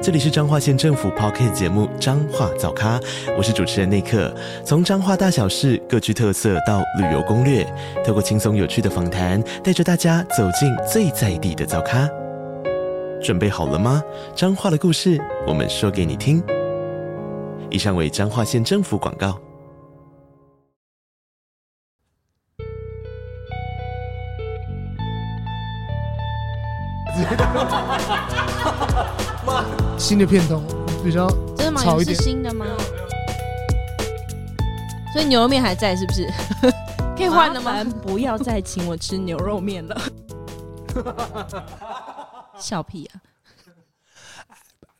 [0.00, 3.00] 这里是彰化县政府 Podcast 节目《彰化早咖》，
[3.36, 4.32] 我是主持人内克。
[4.64, 7.66] 从彰化大小事各具特色到旅游攻略，
[8.06, 12.08] 透过轻松有趣的访谈，带着大家走进最在地的早咖。
[13.20, 14.00] 准备好了吗？
[14.36, 16.40] 彰化的故事，我们说给你听。
[17.68, 19.36] 以上为彰化县政府广告。
[29.98, 30.62] 新的片头
[31.04, 31.98] 比较真的吗？
[32.04, 32.64] 是新的吗？
[35.12, 36.26] 所以牛肉面还在是不是？
[37.16, 37.84] 可以换了吗？
[38.02, 40.00] 不要再请我吃牛肉面了。
[42.58, 43.20] 笑屁啊！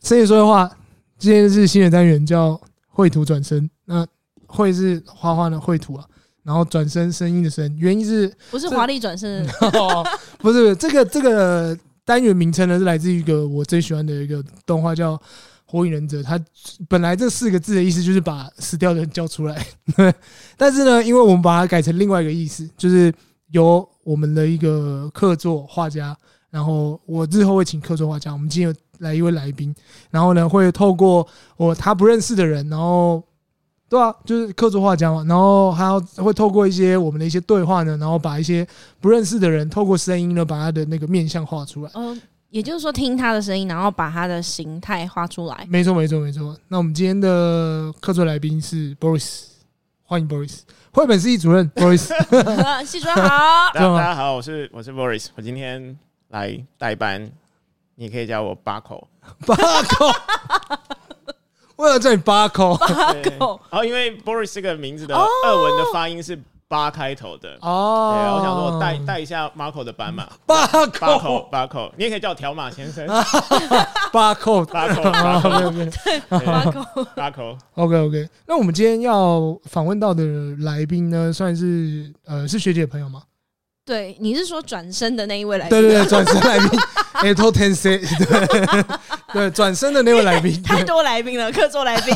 [0.00, 0.70] 所以说的话，
[1.16, 3.70] 今天是新的单元叫绘图转身。
[3.84, 4.06] 那
[4.46, 6.04] 绘是画画的绘图啊，
[6.42, 9.46] 然后转身声音的声，原因是不是华丽转身？
[10.38, 11.78] 不是这个这个。
[12.08, 15.14] 单元名称呢是来自于一个我最喜欢的一个动画，叫
[15.66, 16.20] 《火影忍者》。
[16.22, 16.42] 它
[16.88, 19.66] 本来这四个字的意思就是把死掉的人叫出来，
[20.56, 23.12] 但是呢，因为我们把它改成另外一个意思，就是
[23.50, 26.16] 由我们的一个客座画家，
[26.48, 28.32] 然后我日后会请客座画家。
[28.32, 29.74] 我们今天有来一位来宾，
[30.10, 33.22] 然后呢会透过我他不认识的人，然后。
[33.88, 38.66] 对啊，就是客座画家嘛，然后还要会透过一些我们的一些对话呢，然后把一些
[39.00, 41.90] 不认识的人透过声音呢，把他的那个面相画出来。
[41.94, 45.66] 嗯，也就是说听他的声音，然后把他的形态画出来。
[45.70, 46.54] 没错，没错，没错。
[46.68, 49.46] 那我们今天的客座来宾是 Boris，
[50.02, 50.60] 欢迎 Boris，
[50.92, 52.12] 绘本系主任 Boris。
[52.84, 57.30] 系主任好，大家好，我是我是 Boris，我今天来代班，
[57.94, 59.08] 你可以叫我八口，
[59.46, 60.12] 八口。
[61.78, 63.60] 我要叫你八口，八口。
[63.70, 68.12] 然后因为 Boris 这个名字的俄文的发音是八开头的哦。
[68.12, 70.28] 对，我想说带带一下 Marco 的斑马。
[70.44, 71.94] 八口，八口，八口。
[71.96, 73.06] 你也可以叫条码先生。
[74.12, 75.50] 八口，八口，八口，
[76.28, 77.56] 八口，八口。
[77.74, 78.28] OK OK。
[78.46, 80.24] 那我们今天要访问到的
[80.58, 83.22] 来宾呢，算是呃是学姐的朋友吗？
[83.88, 85.70] 对，你是说转身的那一位来宾？
[85.70, 86.78] 对对对，转身来宾。
[87.24, 88.86] 哎，to ten say，对
[89.32, 92.14] 对，转身的那位来宾， 太多来宾了，客座来宾，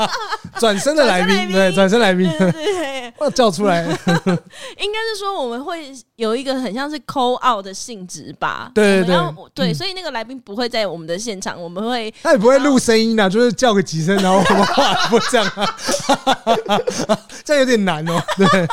[0.60, 8.70] 转身的来宾，对，转身来宾，对，对，我叫出来，应该是说我们会有一个很像是 call out 的性质吧？
[8.74, 15.76] 对对对，对，所以那个来宾不会在我们的现场，我们会，他也不会录声音啊，就是叫个几声，然后我们话不这样啊，
[17.42, 18.68] 这样有点难哦，对。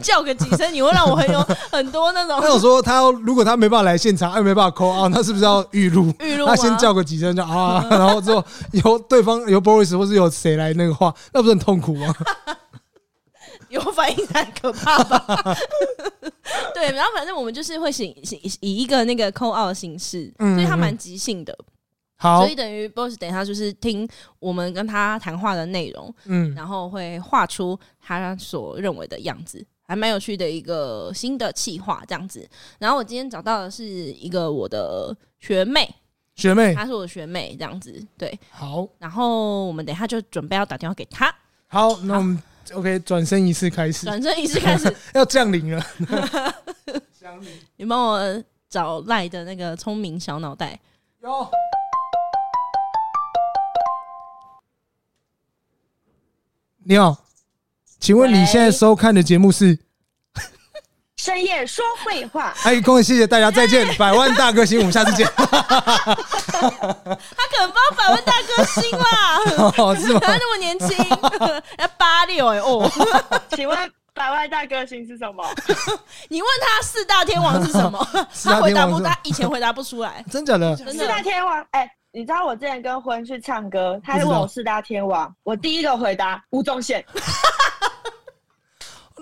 [0.00, 1.40] 叫个几声，你会让我很有
[1.70, 2.38] 很多那种。
[2.42, 6.12] 那我说他要，如果他没办法来现场，又没办法 call 啊， 那是不是要预录？
[6.20, 6.46] 预录。
[6.46, 12.14] 他先叫个几声就啊， 然后之后由对方由 Boris 或是由谁来那个话，那不是很痛苦吗？
[13.68, 15.56] 有反应太可怕吧？
[16.74, 21.56] 对，然后反正我们就是会以以一个那个 call out 的形式，所以他蛮即兴的。
[22.16, 24.06] 好，所以等于 Boris 等一下就是听
[24.40, 29.64] 我们跟他谈话的内容，嗯，然后会画出他所认为的样子。
[29.90, 35.92] 还蛮有趣的一个新的企划这样子，然后我今天找到的是一个我的学妹，
[36.36, 41.34] 学妹，她是我的学妹这样子，对，好，然后我们等一下就准备要打电话给她，
[41.66, 42.40] 好，那我们
[42.72, 45.84] OK，转身仪式开始，转身仪式开始 要降临了，
[47.20, 50.78] 降临，你帮我找赖的那个聪明小脑袋，
[51.20, 51.50] 有，
[56.84, 57.26] 你好。
[58.00, 59.78] 请问你现在收看的节目是
[61.16, 62.54] 深夜说会话？
[62.64, 63.86] 哎，恭喜谢谢大家，再见！
[63.98, 65.30] 百万大歌星，我们下次见。
[65.36, 65.58] 他可
[67.60, 69.36] 能帮百万大歌星啦，
[69.76, 70.20] 哦，是吗？
[70.20, 70.96] 他那么年轻，
[71.78, 72.90] 要 八六哎哦。
[73.54, 75.44] 请问百万大歌星是什么？
[76.30, 78.08] 你问他四大天王是什么？
[78.42, 80.24] 他回答不，他以前回答不出来。
[80.30, 80.74] 真假的？
[80.74, 81.62] 四大天王？
[81.72, 87.04] 哎，你知道我之前跟婚去唱歌，他还问我四大天王，我第一个回答吴宗宪。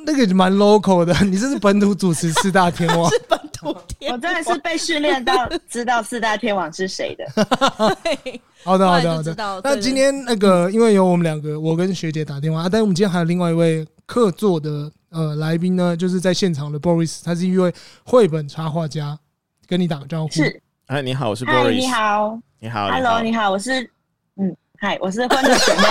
[0.06, 7.26] 那个蛮 local 的，你这是本土主持四大天王， 是本土天王，我真的是被训练到知道四大天王是谁的。
[8.64, 9.60] 好的，好的，好的。
[9.62, 17.74] 那今天那个，因为有我们两个，我跟学姐打电话，但是我们今天还有另外一位客座的呃来宾呢，就是在现场的 Boris，他是一位
[18.04, 19.18] 绘本插画家，
[19.66, 20.32] 跟你打个招呼。
[20.32, 21.72] 是，哎，你好，我是 Boris。
[21.72, 23.88] 你好，你好，Hello，你好，我是，
[24.36, 25.82] 嗯，嗨，我是欢的学妹。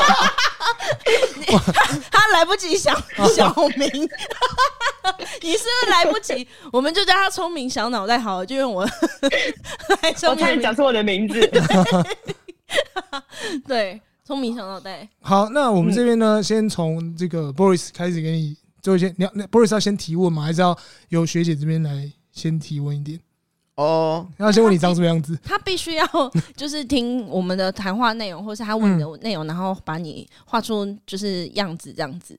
[1.72, 2.94] 他 他来不及想
[3.34, 4.10] 小明，你
[5.48, 6.46] 你是不是来不及？
[6.74, 8.84] 我们就叫他聪明小脑袋好了，就用我
[10.04, 10.36] 来聪明。
[10.36, 11.40] 我差点讲出我的名字。
[13.66, 15.08] 对，聪明小脑袋。
[15.22, 19.08] 好，那我们这边呢，先从这个 Boris 开始给你做一些。
[19.18, 20.44] 你要那 Boris 要先提问吗？
[20.44, 20.78] 还是要
[21.08, 23.18] 由学姐这边来先提问一点？
[23.78, 25.38] 哦，要先问你长什么样子？
[25.44, 26.06] 他必须要
[26.56, 32.38] 就是听我们的谈话内容，或是他问你的内容，然后把你画出就是样子这样子。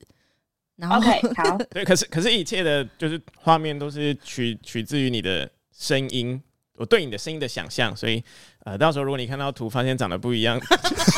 [0.75, 6.41] 然后 OK 好， 对，可是可是一切的就是画面都是取取自于你的声音，
[6.75, 8.23] 我对你的声音的想象，所以
[8.65, 10.59] 呃，到时候如果你看到图发现长得不一样，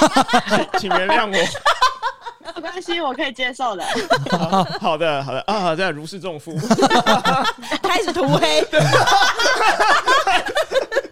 [0.80, 1.48] 请原谅我。
[2.56, 3.84] 没关系，我可以接受的。
[4.80, 6.56] 好的，好的啊，这样如释重负，
[7.82, 8.62] 开始涂黑。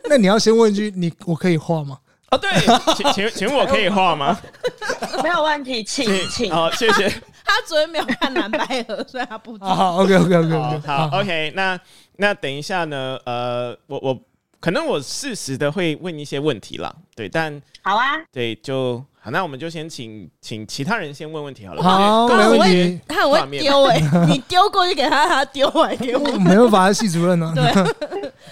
[0.10, 2.00] 那你要先问一句，你我可以画吗？
[2.30, 2.50] 啊，对，
[2.96, 4.38] 请请请问我可以画吗？
[5.24, 6.52] 没有问题，请请。
[6.52, 7.08] 好，谢谢。
[7.46, 9.68] 他昨天没有看蓝白盒，所以他不知道。
[9.74, 10.88] 好，OK OK OK OK。
[10.88, 11.52] 好，OK。
[11.56, 11.80] 那
[12.18, 13.20] 那等一下呢？
[13.26, 14.20] 呃，我我
[14.60, 16.94] 可能我适时的会问一些问题啦。
[17.16, 18.18] 对，但好啊。
[18.32, 19.04] 对，就。
[19.22, 21.84] 好，那我们就先请请其他人先问问题好了。
[21.84, 23.00] 好，没问题。
[23.06, 24.00] 他很会丢哎，
[24.30, 26.24] 你丢过去给他，他丢回来给我。
[26.38, 27.52] 没办法，系主任呢？
[27.54, 27.86] 对啊，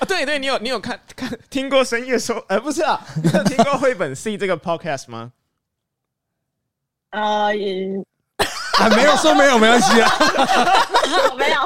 [0.08, 2.44] 对 对，你有你有看看听过深夜说？
[2.50, 5.32] 呃，不是啊，你有听过绘本 C 这个 podcast 吗？
[7.12, 7.54] 呃，
[8.80, 8.90] 也。
[8.90, 10.12] 还没有说没有，没关系啊，
[11.38, 11.58] 没 有。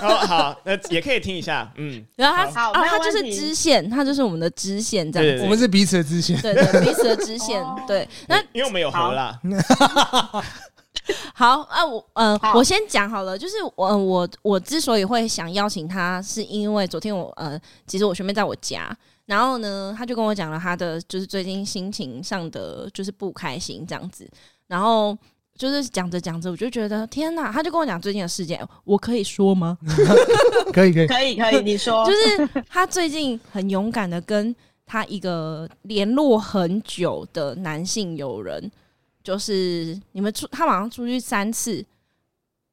[0.00, 2.04] 好好，那也可以听一下，嗯。
[2.16, 5.42] 然后他啊，他就是支线，他就是我们的支线，这样子。
[5.44, 8.08] 我们是彼此的支线，对对，彼此的支线，对。
[8.28, 9.38] 那因为我们有合啦。
[11.34, 18.96] 好啊，我嗯，我先讲好了，就是我我我之所以会想邀请他，是因为昨天我呃，其实我学妹在我家，
[19.26, 24.26] 然后呢，他就跟我讲了他的就是最近心情上的就是不开心这样子，
[24.66, 25.16] 然后。
[25.56, 27.52] 就是讲着讲着，我就觉得天哪！
[27.52, 29.78] 他就跟我讲最近的事件，我可以说吗？
[30.74, 32.04] 可以可以可以可以，你说。
[32.10, 34.54] 就是他最近很勇敢的跟
[34.84, 38.68] 他一个联络很久的男性友人，
[39.22, 41.84] 就是你们出他晚上出去三次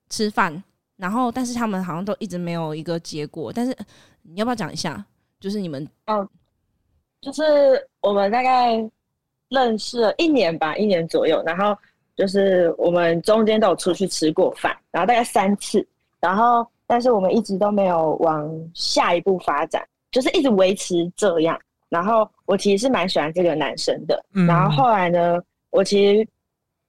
[0.10, 0.64] 吃饭，
[0.98, 3.54] 然后但是他们好像都一直没有一个结果。
[3.54, 3.78] 但是
[4.24, 5.06] 你要不要讲一下？
[5.40, 6.28] 就是你们哦，
[7.22, 7.44] 就是
[8.02, 8.74] 我们大概
[9.50, 11.78] 认识了一年吧，一年左右，然后。
[12.22, 15.84] 就是我们中间都有出去吃过饭，然后大概三次，
[16.20, 21.60] 然后但是我们一直都没有往下一步发展，就是一直维持这样。
[21.90, 25.42] 然后我其实是蛮喜欢这个男生的，然后后来呢，
[25.72, 26.28] 我其实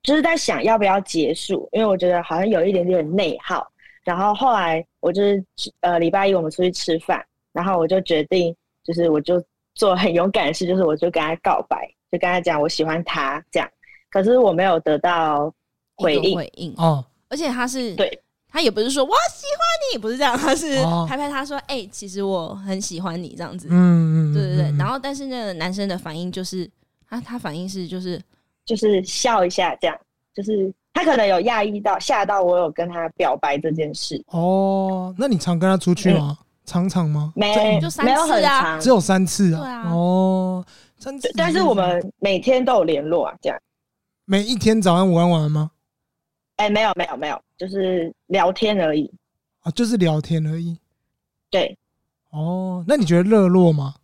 [0.03, 3.67] 就是在想要不要结束，因为我觉得好像有一点点内耗。
[4.05, 5.43] 然后后来我就是
[5.81, 7.25] 呃礼拜一我们出去吃饭，
[7.55, 9.43] 然后我就决定，就是我就
[9.75, 13.67] 做很勇敢的事，就是我就跟他告白，就跟他讲我喜欢他这样。
[14.13, 15.53] 可是我没有得到
[15.97, 18.21] 回应，回应哦，而且他是对，
[18.51, 20.77] 他也不是说我喜欢你，不是这样，他是
[21.09, 24.79] 拍拍他说，哎、欸，其实我很喜欢你这样子，嗯嗯，对对对。
[24.79, 26.71] 然后，但是那个男生的反应就是，
[27.09, 28.21] 他他反应是就是
[28.67, 29.99] 就是笑一下这样，
[30.35, 34.23] 就是他可能有讶异到吓到我有跟他表白这件事。
[34.27, 36.37] 哦，那你常跟他出去吗？
[36.39, 37.33] 嗯、常常吗？
[37.35, 39.61] 没，就三次啊，只有三次啊。
[39.61, 40.65] 对啊，哦，
[40.99, 43.59] 三次，但是我们每天都有联络啊，这样。
[44.25, 45.71] 每一天早安、午安、晚安吗？
[46.57, 49.11] 哎、欸，没有，没有，没有，就是聊天而已。
[49.63, 50.79] 啊，就是聊天而已。
[51.51, 51.77] 对。
[52.31, 53.95] 哦，那你觉得热络吗？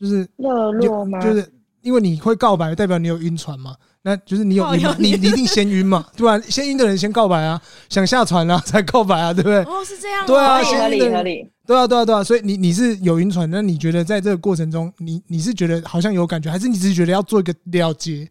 [0.00, 1.20] 就是热络吗？
[1.20, 1.52] 就是
[1.82, 3.76] 因为你会告白，代表你有晕船嘛？
[4.02, 4.74] 那就是你有？
[4.74, 6.04] 你你一定先晕嘛？
[6.16, 6.38] 对吧？
[6.48, 9.62] 先晕的人先告白啊，想下船啊 才告白啊，对不对？
[9.62, 10.26] 哦，是这样。
[10.26, 11.48] 对啊，合理合理。
[11.64, 12.24] 对啊，对啊，对啊。
[12.24, 18.28] 所以你你是有晕船，那你觉得在这个过程中，你你是觉得好像有感觉，还是你只是觉得要做一个了结？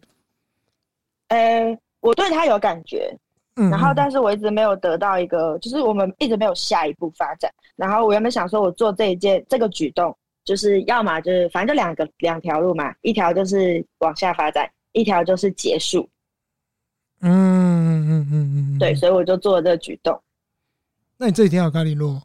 [1.32, 3.10] 呃、欸，我对他有感觉，
[3.54, 7.50] 然后但是我一直没有得到一个，就是我们一直没有下一步发展。
[7.74, 16.06] 然后我原本想说，我做这一件这个举动，就是要么就是反正就两个两条路嘛，一条就是往下发展，一条就是结束。
[17.22, 20.20] 嗯嗯嗯嗯嗯，对，所以我就做了这个举动。
[21.16, 22.22] 那你这几天有跟他联络？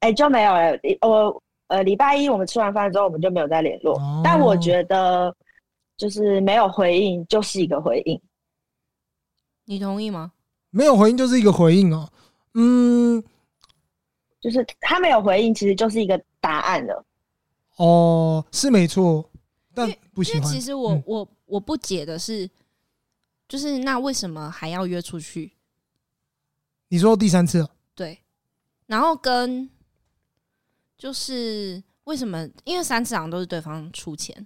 [0.00, 0.76] 哎、欸，就没有了。
[1.02, 3.96] 我呃，礼拜一我们吃完饭之后，我们就没有再联络。
[3.96, 5.32] 哦、但我觉得。
[6.02, 8.20] 就是没有回应，就是一个回应。
[9.66, 10.32] 你同意吗？
[10.70, 12.10] 没有回应就是一个回应哦。
[12.54, 13.22] 嗯，
[14.40, 17.04] 就是他没有回应，其实就是一个答案了。
[17.76, 19.30] 哦，是没错，
[19.72, 20.42] 但不喜欢。
[20.42, 22.50] 因为其实我、嗯、我我不解的是，
[23.46, 25.52] 就是那为什么还要约出去？
[26.88, 27.64] 你说第三次？
[27.94, 28.18] 对。
[28.86, 29.70] 然后跟
[30.98, 32.44] 就是为什么？
[32.64, 34.44] 因为三次好像都是对方出钱。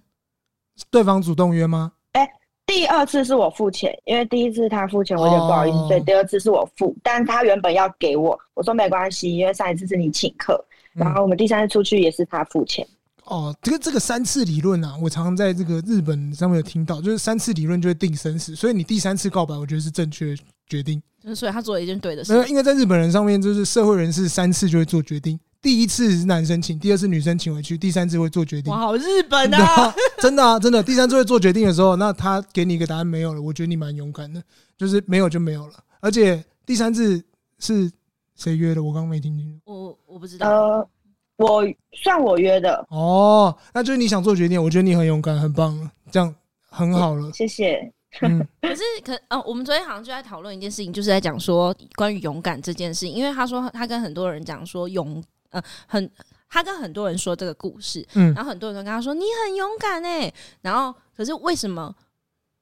[0.89, 1.91] 对方主动约吗？
[2.13, 2.31] 哎、欸，
[2.65, 6.95] 第二次是我付钱，因为第一次他付钱，我有点不好意思，哦、所以第二次是我付。
[7.03, 10.53] 但他原本要给我，我说没关系，因为上一次是你请客，
[10.95, 12.87] 嗯、然后我们第三次出去也是他付钱。
[13.25, 20.35] 哦，这个这个三次理论啊，我常常在这个日本上面有听到，就是三次理论就会定生死，所以你第三次告白，我觉得是正确
[20.67, 21.01] 决定。
[21.35, 22.33] 所以他做了一件对的事。
[22.47, 25.37] 因为在日本人上面，就是社会人士三次就会做决定。
[25.67, 28.71] 第一次是男生请，第二次女生请回去，第三次会做决定。
[28.71, 29.93] 哇，好日本啊！
[30.17, 34.41] 真的啊，真的，第三次会做决定的时候，那他给你一个答案没有了，我觉得你蛮勇敢的，
[34.77, 35.73] 就是没有就没有了。
[35.99, 37.21] 而且第三次
[37.59, 37.91] 是
[38.37, 38.81] 谁约的？
[38.81, 39.59] 我刚刚没听清楚。
[39.65, 40.49] 我我不知道。
[40.49, 40.89] 呃，
[41.35, 42.87] 我算我约的。
[42.89, 45.77] 哦，那就是你想做决定，我觉得你很勇敢，很棒，
[46.09, 46.33] 这样
[46.69, 47.29] 很好了。
[47.33, 47.91] 谢谢。
[48.21, 55.21] 嗯、 可是可哦，我们昨天好像就在讨论一件事情，就是在讲说关于勇敢这件事情，因为他说他跟很多人讲说勇。
[55.49, 56.09] 呃，很，
[56.49, 61.95] 他跟很多人说这个故事，嗯，然后很多人都跟他说你很勇敢哎，然后可是为什么？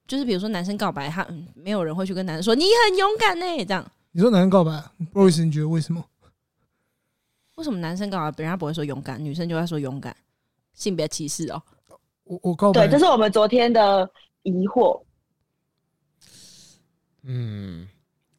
[0.07, 3.65] 就是比如说男生告白，他、嗯、没有人会去跟男生说你很勇敢呢？
[3.65, 3.83] 这样。
[4.11, 4.71] 你说男生告白，
[5.11, 6.05] 不好意思，你觉得为什么？
[7.55, 10.15] 为什么男生告白别，人家不会说勇敢，女生就会说勇敢？
[10.73, 11.61] 性别歧视哦。
[12.25, 14.07] 我我告白，对，这是我们昨天的
[14.43, 15.01] 疑惑。
[17.23, 17.87] 嗯。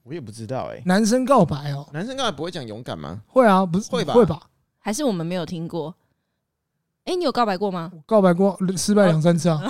[0.08, 3.22] 我也不知道哎、欸，男生告白哦、喔，男生告白不会讲勇敢吗？
[3.26, 4.14] 会啊，不是会吧？
[4.14, 4.40] 会吧？
[4.78, 5.92] 还是我们没有听过？
[7.06, 7.90] 哎、欸，你有告白过吗？
[8.06, 9.60] 告白过，失败两三次啊。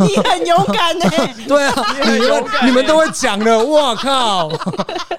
[0.00, 1.34] 你很勇敢呢、欸？
[1.48, 1.74] 对啊，
[2.04, 3.58] 你们你们都会讲的。
[3.58, 4.48] 我靠，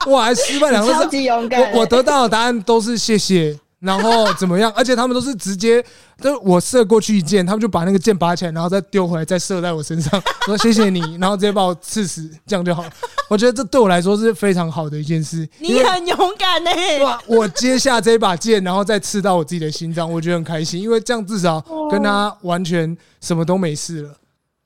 [0.06, 1.60] 我还失败两次，超级勇敢。
[1.74, 3.60] 我我得到的答案都是谢谢。
[3.82, 4.72] 然后怎么样？
[4.76, 5.84] 而且他们都是直接，
[6.20, 12.90] 就是我射过去一箭，他们就把那个箭拔起来，然后再丢回来，再射在我身上，说谢谢你，然后直接把我刺死，这样就好了。
[13.28, 15.50] 我觉得这对我来说是非常好的一件事。
[15.58, 17.20] 你很勇敢呢、欸，对吧？
[17.26, 21.60] 我接下这把剑，然后再刺到我自己的心脏，我觉得很开心，因为这样至少
[21.90, 24.14] 跟他完全什么都没事了。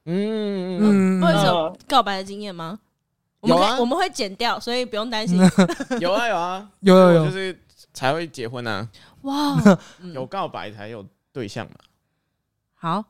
[0.08, 2.78] 嗯嗯，会有告白的经验吗？
[3.44, 5.40] 有啊，我们会剪掉，所以不用担心。
[6.02, 7.58] 有 啊有啊，有有 有，就是。
[7.96, 8.88] 才会结婚啊！
[9.22, 9.58] 哇，
[10.14, 11.72] 有告白才有对象嘛。
[12.76, 13.04] 好，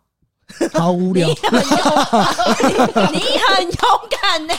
[0.72, 1.28] 好无聊。
[1.28, 1.52] 你很
[3.68, 3.74] 勇
[4.10, 4.54] 敢呢，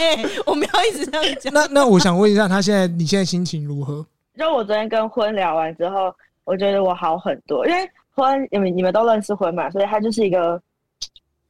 [0.45, 1.51] 我们要一直这样讲。
[1.55, 4.05] 那那我想问一下，他现在你现在心情如何？
[4.37, 6.15] 就我昨天跟婚聊完之后，
[6.45, 10.61] 我觉得我好很多，因为婚你们你们都认识婚嘛，所以他就是一个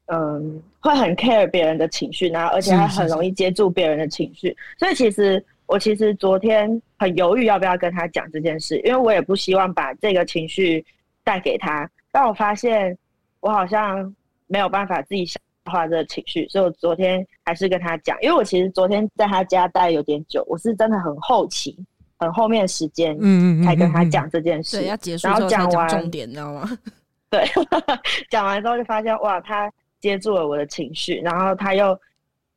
[0.06, 5.44] 嗯，会很 care 别人的情绪，然后而且还很容易接住别人的情绪，所以其实。
[5.66, 10.84] 我其实昨天很犹豫要不要跟他讲这件事，因为我也不希望把这个情绪
[11.24, 11.88] 带给他。
[12.12, 12.96] 但我发现
[13.40, 14.14] 我好像
[14.46, 18.16] 没有办法自己消化这个情绪，所以我昨天还是跟他讲。
[18.22, 21.76] 因为我其实昨天在他家待有点久，我是真的很后期、
[22.18, 24.78] 很后面时间，嗯嗯，才跟他讲这件事。
[24.78, 26.78] 对，要结束，然后讲完重点，你知道吗？
[27.28, 27.44] 对，
[28.30, 31.98] 讲完之后就发现哇，他接住了我的情绪，然后他又。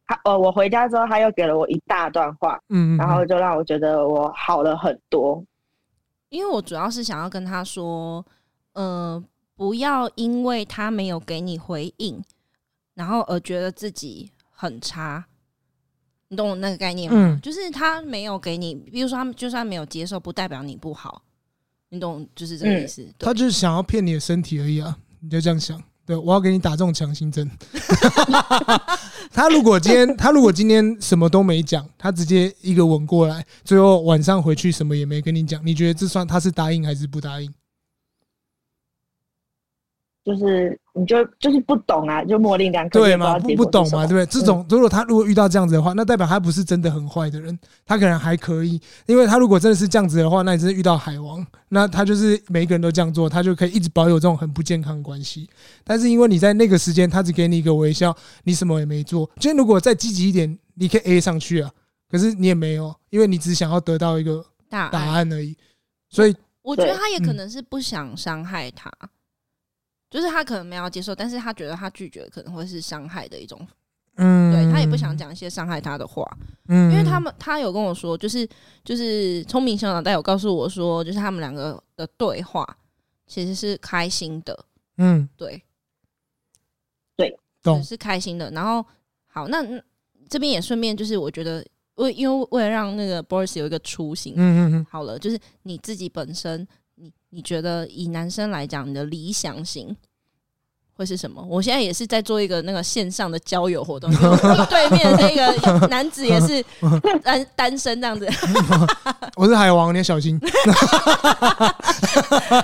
[0.10, 5.44] 他呃，我回家之后，他又给了我一大段话，嗯，然后就让我觉得我好了很多。
[6.30, 8.26] 因为我主要是想要跟他说，
[8.74, 9.24] 呃，
[9.56, 12.20] 不要因为他没有给你回应，
[12.96, 15.24] 然后而觉得自己很差。
[16.30, 17.16] 你懂我那个概念吗？
[17.16, 21.22] 嗯，就是他没有给你，比如说他们就算没有接受，不代表你不好。
[21.90, 23.04] 你懂，就是这个意思。
[23.04, 25.80] 嗯，他就是想要骗你的身体而已啊，你就这样想。
[26.10, 27.48] 对，我要给你打这种强心针。
[29.32, 37.54] 他如果今天，他如果今天什么都没讲，他直接一个吻过来，最后晚上回去什么也没跟你讲，你觉得这算他是答应还是不答应？
[40.30, 43.40] 就是你就就是不懂啊，就模棱两可对吗？
[43.40, 44.26] 不不懂嘛，对不对？
[44.28, 48.80] 这种如果他如果遇到这样子的话，那代表他不是真的很坏的人，他可能还可以。
[49.08, 55.50] 因为他如果真的是这样子的话，那你真的遇到海王，那他就是每一个人都这样做，他就可以一直保有这种很不健康的关系。
[55.84, 59.28] 但是因为你在那个时间，他只给你一个微笑，你什么也没做。
[59.40, 61.72] 今天如果再积极一点，你可以 A 上去啊，
[62.08, 65.58] 可是你也没有，因为你只想要得到一个答案而已。
[66.08, 68.92] 所以我觉得他也可能是不想伤害他。
[70.10, 73.60] 就是他可能没有接受，但是他觉得他拒绝可能会是伤害的一种，
[74.16, 76.26] 嗯，对，他也不想讲一些伤害他的话，
[76.68, 78.48] 嗯，因为他们他有跟我说，就是
[78.84, 82.66] 就是聪明小脑袋有告诉我说，就是他们两个的对话
[83.28, 84.66] 其实是开心的，
[84.98, 85.64] 嗯，对，
[87.16, 88.50] 对，懂是开心的。
[88.50, 88.84] 然后
[89.28, 89.64] 好，那
[90.28, 91.64] 这边也顺便就是我觉得
[91.96, 96.68] 为因为为了让那个 Boris 有一个雏形，嗯嗯嗯，好了，就是你自己本身。
[97.32, 99.96] 你你觉得以男生来讲，你的理想型
[100.94, 101.42] 会是什么？
[101.50, 104.12] 我现在也是在做一个那个线上的交友活动，
[104.70, 106.62] 对面这个男子也是
[107.24, 108.28] 单单身这样子。
[109.38, 110.38] 我是海王，你要小心。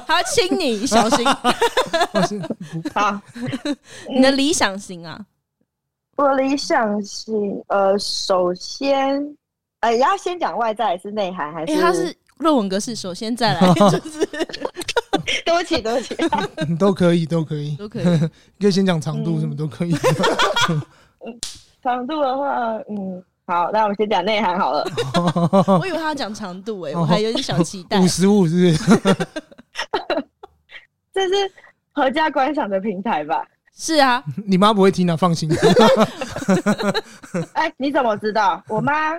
[0.06, 1.26] 他要亲你，小心。
[2.94, 3.22] 好，
[4.10, 5.26] 你的理想型啊？
[6.18, 9.38] 我理想型，呃，首先，
[9.82, 11.74] 呃，要先讲外在还是内涵，还是？
[11.74, 14.28] 欸、他是论文格式，首先再来 就是。
[15.46, 16.16] 对不起，对不起，
[16.78, 18.04] 都可以，都可以，都可以，
[18.60, 19.96] 可以先讲长度，什么都可以。
[21.26, 21.40] 嗯，
[21.82, 24.86] 长度的话，嗯，好，那我们先讲内涵好了。
[25.80, 27.98] 我以为他要讲长度，哎，我还有点小期待。
[28.00, 29.18] 五十五是不是？
[31.14, 31.52] 这是
[31.94, 33.42] 合家观赏的平台吧？
[33.74, 35.50] 是啊，你妈不会听的，放心。
[37.54, 38.62] 哎，你怎么知道？
[38.68, 39.14] 我妈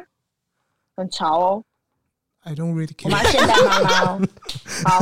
[0.95, 1.65] 很潮哦。
[2.47, 3.07] I don't really care。
[3.07, 4.21] 我妈现代妈妈哦。
[4.85, 5.01] 好，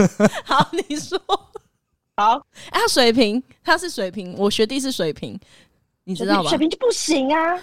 [0.56, 1.20] 好，你说。
[2.16, 5.38] 好，哎，他水瓶，他是水瓶，我学弟是水瓶，
[6.04, 6.48] 你知道吧？
[6.48, 7.60] 水瓶就不行啊。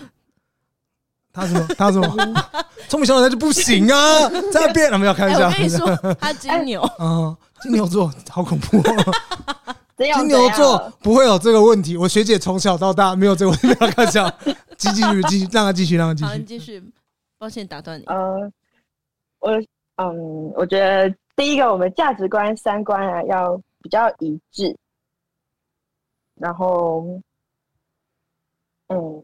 [1.33, 1.65] 他什么？
[1.75, 2.45] 他什么？
[2.89, 4.29] 聪明小脑袋就不行啊！
[4.51, 5.13] 再变了没有？
[5.15, 5.47] 开玩笑。
[5.47, 6.81] 我跟你说， 他金牛。
[6.99, 8.83] 嗯，金牛座好恐怖。
[9.97, 11.95] 金牛座不会有这个问题。
[11.97, 13.73] 我学姐从小到大没有这个问题。
[13.73, 14.29] 不要开玩笑。
[14.77, 16.29] 继继续继续，让他继续，让他继续。
[16.29, 16.83] 好，你继续。
[17.39, 18.03] 抱歉打断你。
[18.05, 18.51] 呃。
[19.41, 19.51] 我
[19.97, 24.75] 嗯，我觉得第一个，我们价值观、三观啊，要比较一致。
[26.35, 27.03] 然后，
[28.87, 29.23] 嗯，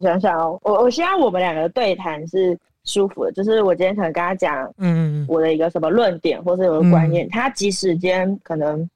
[0.00, 3.32] 想想哦，我我希望我们两个对谈是舒服的。
[3.32, 8.86] 就是我今天可能跟他讲，嗯，我的一个什么论点，或是有个观念，他即使今天可能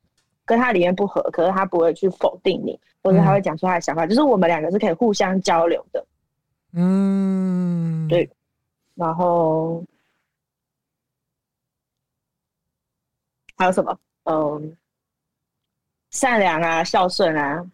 [0.45, 4.07] 跟他理念不合，可是他不会去否定你，或者他会讲出他的想法。
[4.07, 6.05] 就是我们两个是可以互相交流的。
[6.73, 8.29] 嗯，对。
[9.01, 9.83] 然后
[13.57, 13.99] 还有什么？
[14.25, 14.77] 嗯，
[16.11, 17.65] 善良啊，孝顺啊，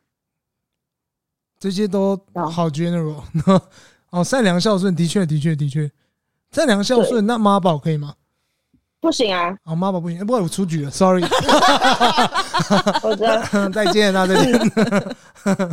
[1.58, 3.20] 这些都好 general。
[4.10, 5.90] 哦，善良孝顺，的确，的确，的确，
[6.52, 7.26] 善良孝顺。
[7.26, 8.14] 那妈宝可以吗？
[9.00, 9.58] 不行啊！
[9.64, 10.20] 哦，妈宝不行。
[10.20, 11.22] 不过我出局了，sorry。
[13.02, 13.42] 我知道。
[13.70, 14.52] 再见，那再见。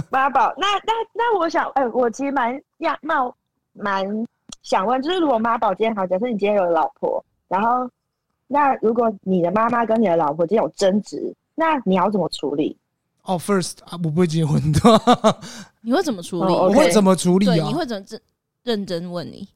[0.09, 3.35] 妈宝，那那那，我想，哎，我其实蛮样貌
[3.73, 4.03] 蛮。
[4.63, 7.89] 想问，就是如果妈宝今天好，假设你今天有老婆，然后
[8.47, 12.75] 那如果你的妈妈跟你的老婆今天有争执，那你要怎么处理？
[13.23, 14.79] 哦、oh,，first 啊，我不会结婚的。
[15.81, 16.53] 你会怎么处理？
[16.53, 17.67] 我会怎么处理啊？
[17.67, 18.21] 你会怎么认
[18.63, 19.47] 认真问你？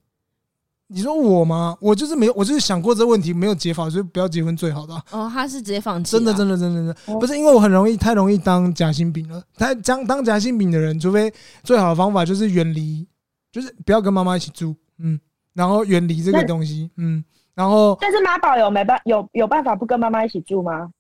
[0.88, 1.78] 你说我吗？
[1.82, 5.04] 我就是没有，我就是想过这个问题，没有解法，所以不要结婚最好的、啊。
[5.12, 6.12] 哦，他是直接放弃？
[6.14, 9.44] 真的，真的，真的，真的，哦、不是因为我很容易，太容易当夹心饼了。
[9.56, 13.06] 他当当夹心饼的人，除非最好的方法就是远离，
[13.52, 14.74] 就是不要跟妈妈一起住。
[15.00, 15.20] 嗯，
[15.54, 20.92] 然后远离这个东西，嗯，然后但是妈宝有没办有有办法不跟妈妈一起住吗？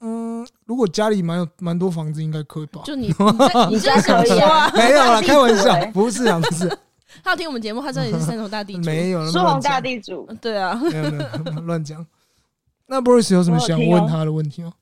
[0.00, 2.82] 嗯，如果家里蛮有蛮多房子，应该可以吧？
[2.84, 3.06] 就你
[3.70, 4.70] 你这样可以啊？
[4.76, 6.68] 没有了，开玩笑，不是啊，不是。
[7.24, 12.04] 他要听我们节目，他知道你是三头大地主，没有苏红大地主，对啊，没有没有乱讲。
[12.86, 14.72] 那 Boris 有什么想问他的问题吗？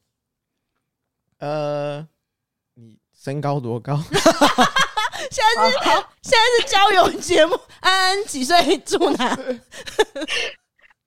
[1.39, 2.07] 呃，
[2.75, 4.01] 你身高多高？
[5.31, 7.59] 现在是好，现在是交友节目。
[7.81, 8.79] 安安几岁？
[8.79, 9.39] 住哪？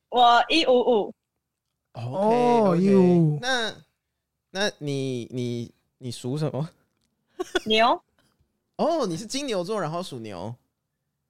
[0.10, 1.14] 我一五五。
[1.94, 3.40] 哦，一五五。
[3.42, 3.74] 那，
[4.52, 6.70] 那你你你属什么？
[7.66, 8.02] 牛。
[8.78, 10.54] 哦，你是金牛座，然后属牛。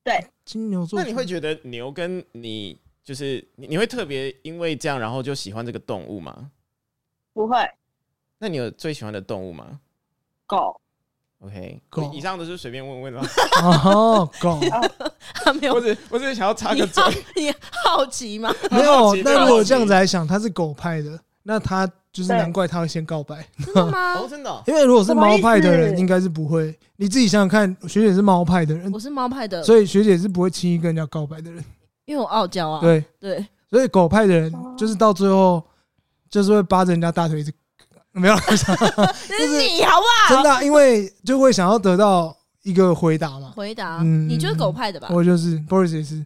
[0.04, 1.00] 对，金牛座。
[1.00, 6.52] 那你会觉得牛跟你就是你你会特别因为这样，然后就喜欢这个动物吗？
[7.34, 7.58] 不会。
[8.38, 9.80] 那你有最喜欢的动物吗？
[10.45, 10.80] 狗。
[11.39, 13.21] OK，狗以上都是随便问问的。
[13.62, 14.60] 哦，狗，
[15.45, 17.04] 他 没有，我只我只是想要插个嘴，
[17.38, 17.54] 你
[17.86, 18.52] 好奇吗？
[18.71, 19.15] 没有。
[19.17, 24.15] 那如果这样子来想，他是狗派的，那他就是难怪他会先告白，真的吗？
[24.15, 24.63] 哦，真的。
[24.65, 26.76] 因为如果是猫派的人，应该是不会。
[26.95, 31.63] 你自己想想看，学姐是猫派的人，我是猫派的，所以学姐是不会轻易跟人家告白的人，
[32.06, 32.82] 因为我傲娇啊。
[32.82, 35.62] 对对，所以狗派的人就是到最后
[36.32, 37.54] 就是会扒着人家大腿子。
[38.19, 40.36] 没有， 就是你好不好？
[40.36, 43.53] 真的、啊，因为就会想要得到一个回答嘛。
[43.56, 45.08] 回答，嗯、你就是狗派的吧？
[45.12, 46.25] 我就是 Boris 也是。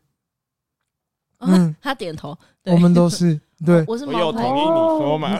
[1.42, 2.38] 嗯，他点头。
[2.66, 3.84] 我们都是 对。
[3.88, 5.40] 我是我有同意你说嘛？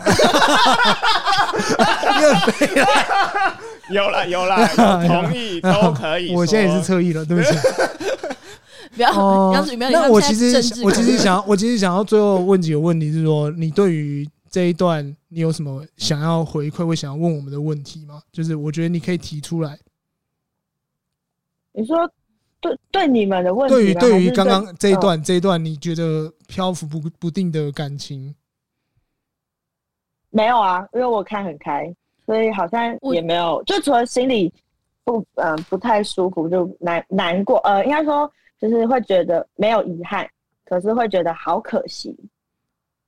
[3.90, 6.34] 有了有了，同意都可以。
[6.34, 7.56] 我现在也是侧翼了，对不起。
[8.94, 14.28] 不要，不要，那我其实我其实想，我其实想要最后问几个问题，是说你对于。
[14.52, 18.22] 这一段你有什么想要回馈或想要问我们的问题吗？
[18.30, 19.78] 就是我觉得你可以提出来。
[21.72, 21.96] 你说
[22.60, 28.34] 对对你们的问题，对于对于刚刚这一段这一段，你觉得漂浮不不定的感情？
[30.28, 31.90] 没有啊，因为我看很开，
[32.26, 34.52] 所以好像也没有，就除了心里
[35.02, 37.56] 不嗯不太舒服，就难难过。
[37.60, 40.28] 呃，应该说就是会觉得没有遗憾，
[40.66, 42.14] 可是会觉得好可惜。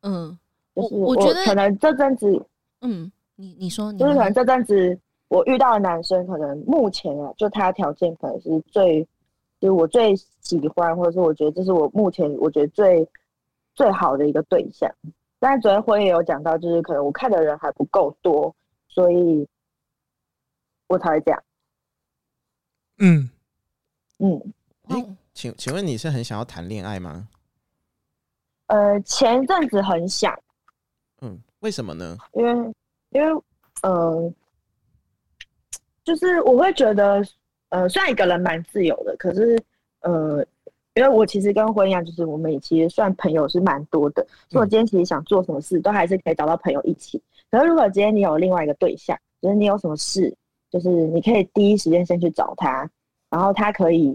[0.01, 0.39] 嗯。
[0.75, 2.47] 就是我觉得可能这阵子，
[2.81, 9.03] 嗯，你你说，你就是可能这阵子我遇到的男生，可能目前啊，就他条件可能是最，
[9.61, 13.09] 就是我最喜欢，或者是我觉得这是我目前我觉得最
[13.75, 14.91] 最好的一个对象。
[15.39, 18.55] 但是昨天会也有讲到，就是可能我看的人还不够多，
[18.89, 19.47] 所以
[20.89, 21.43] 我才会这样。
[22.99, 23.31] 嗯
[24.19, 24.43] 嗯，
[24.89, 27.29] 欸，请请问你是很想要谈恋爱吗？
[28.67, 30.37] 呃，前一阵子很想。
[31.65, 32.17] 嗯，为什么呢？
[32.35, 32.73] 因为
[33.11, 33.43] 因为
[33.83, 34.33] 呃。
[36.05, 37.25] 就是我会觉得，
[37.71, 39.59] 呃，虽然一个人蛮自由的，可是，
[40.03, 40.45] 呃，
[40.93, 47.19] 因为我其实跟婚一样，就是我们也其实算朋友是蛮多的，所以我今天其实想做什么事，都还是可以找到朋友一起。
[47.51, 50.31] 可是如果今天你有另外一个对象，就是你有什么事，
[50.71, 52.87] 就是你可以第一时间先去找他，
[53.31, 54.15] 然后他可以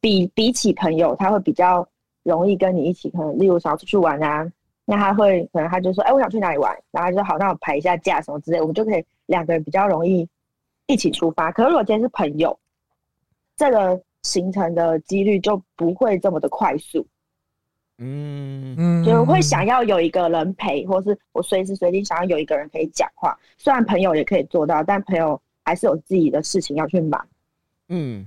[0.00, 1.88] 比比起朋友，他会比较
[2.24, 4.50] 容易跟你一起，可能例如想要出去玩啊，
[4.84, 10.28] 那他会可能他就说，哎，我想去哪里玩，然后就说好，那我排一下假什么之类，我们就可以两个人比较容易。
[10.86, 12.58] 一起出发，可是如果今天是朋友，
[13.56, 17.06] 这个行程的几率就不会这么的快速。
[17.96, 23.34] 嗯嗯，就会想要有一个人陪，或是我随时随地想要有一个人可以讲话。
[23.56, 27.26] 虽然朋友也可以做到，但朋友还是有自己的事情要去忙。
[27.88, 28.26] 嗯，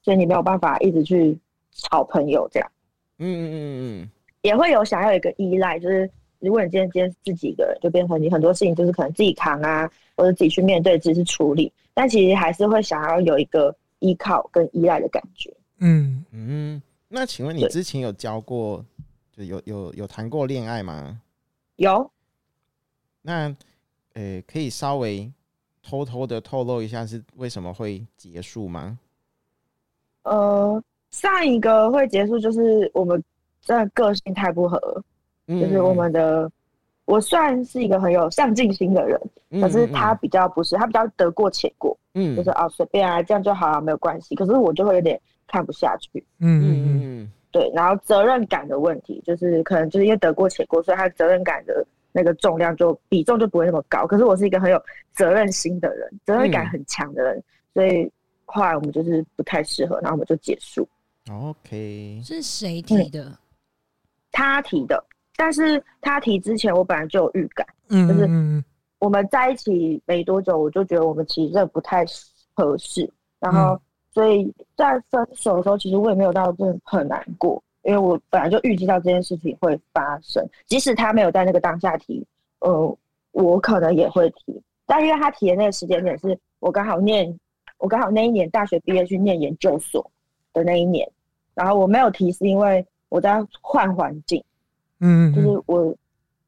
[0.00, 1.36] 所以你没有办法一直去
[1.72, 2.70] 吵朋友这样。
[3.18, 4.10] 嗯嗯嗯嗯，
[4.42, 6.10] 也会有想要有一个依赖，就是。
[6.42, 15.52] 如果你今天今天自己一个人，就变成你很多事情就是可能自己扛啊，或者自己去面对、自己去处理，但其实还是会想要有一个依靠跟依赖的感觉。
[15.80, 18.82] 嗯嗯，那请问你之前有交过，
[19.36, 21.20] 就有有有谈过恋爱吗？
[21.76, 22.10] 有。
[23.20, 23.54] 那
[24.14, 25.30] 呃、欸，可以稍微
[25.82, 28.98] 偷偷的透露一下是为什么会结束吗？
[30.22, 33.22] 呃，上一个会结束就是我们
[33.60, 34.78] 真的个性太不合。
[35.48, 36.52] 就是我们的，嗯、
[37.06, 39.20] 我算是一个很有上进心的人，
[39.50, 44.36] 嗯、可是他比较不是，他比较得过且过，嗯，就是啊随便啊这样就好，啊，没有关系。
[44.36, 47.68] 可是我就会有点看不下去，嗯嗯嗯，对。
[47.74, 54.06] 然后责任感的问题，就是可能就是因为得过且过，所以他责任感的那个重量就比重就不会那么高。
[54.06, 54.80] 可是我是一个很有
[55.12, 57.44] 责任心的人，责任感很强的人，嗯、
[57.74, 58.08] 所以
[58.44, 60.88] 后来我们就是不太适合，然后我们就结束。
[61.28, 63.24] OK，是谁提的？
[63.24, 63.36] 嗯、
[64.32, 65.02] 他提的。
[65.36, 68.64] 但是他提之前，我本来就有预感，嗯，就是
[68.98, 72.04] 我们在一起没多久，我就觉得我们其实真的不太
[72.52, 73.10] 合适。
[73.38, 73.80] 然后，
[74.12, 82.22] 所以在分手的时候，其实我也没有到真的很难过，因为我本来就预计到这件事情会发生，即使他没有在那个当下提，
[82.58, 82.98] 呃，
[83.32, 84.62] 我可能也会提。
[84.84, 87.34] 但因为他提的那个时间点是我刚好念，
[87.78, 90.10] 我刚好那一年大学毕业去念研究所
[90.52, 91.10] 的那一年，
[91.54, 94.42] 然后我没有提是因为我在换环境。
[95.00, 95.94] 嗯，就是我，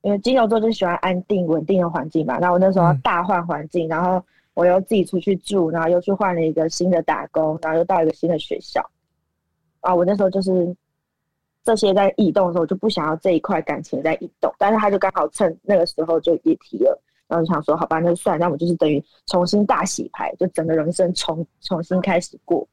[0.00, 2.38] 因为金牛座就喜欢安定稳定的环境嘛。
[2.38, 8.80] 然后我那时候要大换环境，嗯、然后我又自己出去住，然后又去换了一个新的打工，然后又到一个新的学校。
[9.80, 10.76] 啊，我那时候就是
[11.64, 14.52] 这些在移动的时候，我就不想要这一块感情在移动。
[14.58, 22.68] 但是他就刚好趁那个时候就也提了，然后就想说，好吧，那就算，那我就是等于重新大洗牌，就整个人生重重新开始过。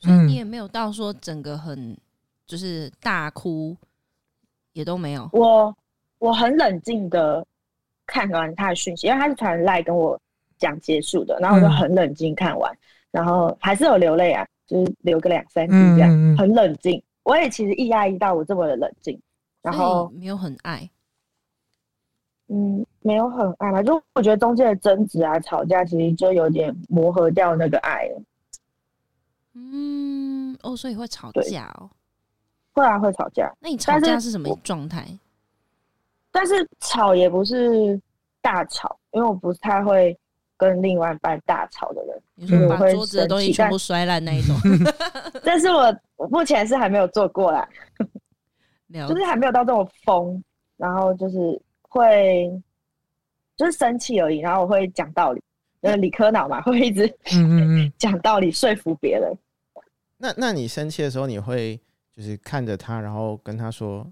[0.00, 1.96] 所以你也没有到说整个很
[2.46, 3.76] 就是大哭。
[4.74, 5.28] 也都没有。
[5.34, 5.76] 我
[6.16, 7.46] 我很冷静的
[8.06, 10.18] 看完他的讯息，因为他是传赖跟我
[10.56, 12.78] 讲结束的，然后我就很冷静看完，嗯、
[13.10, 17.02] 然后还是有流泪啊，就是流个两三滴这样，嗯、很冷静。
[17.22, 19.20] 我也其实一压抑到我这么的冷静，
[19.60, 20.88] 然后没有很爱，
[22.48, 28.22] 嗯，没有很爱嘛，就我觉得中间的争执啊、吵架，其实就有点磨合掉那个爱了。
[29.52, 31.90] 嗯，哦，所以会吵架哦。
[32.72, 33.52] 会啊，会吵架。
[33.60, 35.06] 那你吵架是什么状态？
[36.30, 38.00] 但是吵也不是
[38.40, 40.18] 大吵，因为我不太会
[40.56, 42.22] 跟另外一半大吵的人。
[42.34, 44.56] 你说把桌子的东西全部摔烂那一种？
[45.44, 47.68] 但是我我目前是还没有做过啦，
[49.06, 50.42] 就是还没有到这种疯，
[50.78, 52.50] 然后就是会
[53.56, 55.42] 就是生气而已，然后我会讲道理，
[55.82, 57.14] 因为理科脑嘛，会一直
[57.98, 59.30] 讲道理说服别人。
[60.16, 61.78] 那那你生气的时候，你会？
[62.16, 64.06] 就是看着他，然后跟他说：“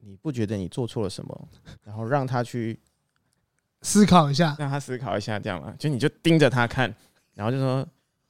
[0.00, 1.48] 你不觉得你做错了什么？”
[1.84, 2.78] 然后让他去
[3.82, 5.74] 思考一下，让他思考一下，这样嘛？
[5.78, 6.94] 就你就盯着他看，
[7.34, 7.86] 然后就说：“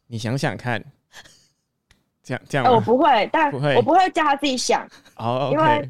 [0.07, 0.83] 你想想看。”
[2.23, 4.85] 这样这样、欸，我不会，但不会，我不会叫他自己想。
[5.17, 5.89] 哦，因为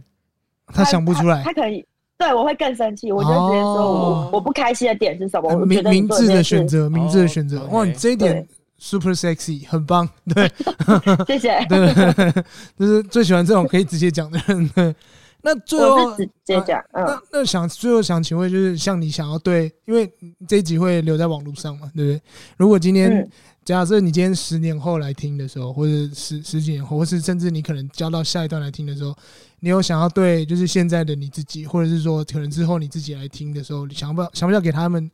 [0.66, 1.82] 他想不出来，他可以
[2.18, 3.10] 对我会更生气。
[3.10, 5.64] 我就直接说我我不开心的点是什么？
[5.64, 7.64] 明明智的选择，明智的选择。
[7.68, 8.46] 哇，你这一点。
[8.78, 10.52] Super sexy，很棒，对，
[11.26, 11.64] 谢谢。
[11.68, 12.44] 对，
[12.78, 14.68] 就是最喜欢这种可以直接讲的人。
[14.68, 14.94] 对，
[15.42, 20.12] 那最后直接讲，啊、那那想最后想请问，就是像你想要对，因为
[20.46, 22.22] 这一集会留在网络上嘛，对不对？
[22.58, 23.30] 如果今天、嗯、
[23.64, 29.16] 假设你今天十年后来听的时候，或者十十几年后，或是甚至你可能交到下一段来听的时候，
[29.60, 35.10] 你有想要对，就是现在的你自己，或者是说可能之后你自己来听的时候，你想不想不想给他们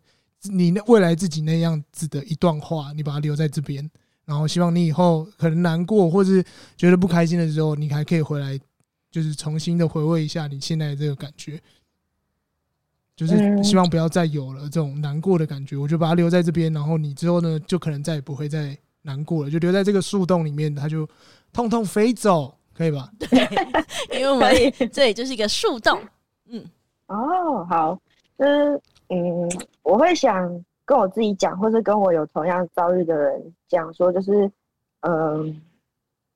[0.50, 3.90] 你那未来自己那样子的一段话，你把它留在这边，
[4.24, 6.44] 然后希望你以后可能难过或是
[6.76, 8.58] 觉得不开心的时候，你还可以回来。
[9.10, 11.60] 就是重新的回味一下你现在的这个感觉，
[13.14, 15.76] 就是希望不要再有了这种难过的感觉。
[15.76, 21.06] 我就把它留在这边，然后你之后呢，就可能再也不会再难过了，就留在这个树洞里面，它就
[21.52, 23.12] 通通飞走，可以吧？
[23.20, 23.28] 对，
[24.18, 24.50] 因为我们
[24.90, 26.00] 这里就是一个树洞。
[26.46, 26.64] 嗯，
[27.08, 28.00] 哦，好，
[28.38, 28.80] 就是
[29.12, 29.48] 嗯，
[29.82, 34.50] 我会想跟我自己讲，或是跟我有同样遭遇的人讲说，就是
[35.00, 35.60] 嗯，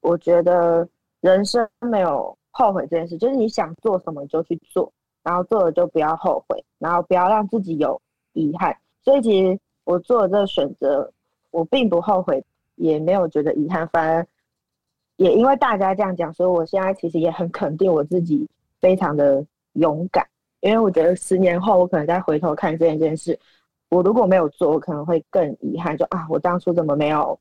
[0.01, 0.89] 我觉得
[1.21, 2.37] 人生没有。
[2.59, 4.91] 后悔这件事，就是你想做什么就去做，
[5.23, 8.01] 然后做了就不要后悔，然后不要让自己有
[8.33, 8.75] 遗憾。
[9.03, 11.13] 所以其实我做了这个选择，
[11.51, 12.43] 我并不后悔，
[12.77, 14.27] 也没有觉得遗憾，反而
[15.17, 18.49] 也因为大家这样讲，所以我现在其实也很肯定我自己
[18.81, 20.27] 非常的勇敢。
[20.67, 23.39] 因为我觉得十年后我可能再回头看这件事，
[23.89, 27.39] 我如果没有做，我可能会更遗憾，就啊，我当初怎么没有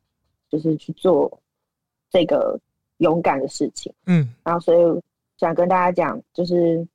[0.50, 1.40] 就是去做
[2.10, 2.60] 这个。
[3.00, 5.02] 勇敢的事情，嗯，然后所以
[5.36, 6.88] 想跟大家讲，就是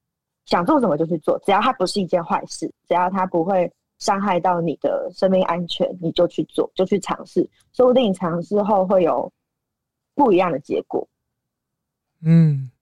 [0.47, 9.31] 想做什么就去做，只要它不是一件坏事，只要它不会伤害到你的生命安全，你就去做，就去尝试，说不定尝试后会有
[10.15, 11.07] 不一样的结果。
[12.23, 12.80] 嗯，对，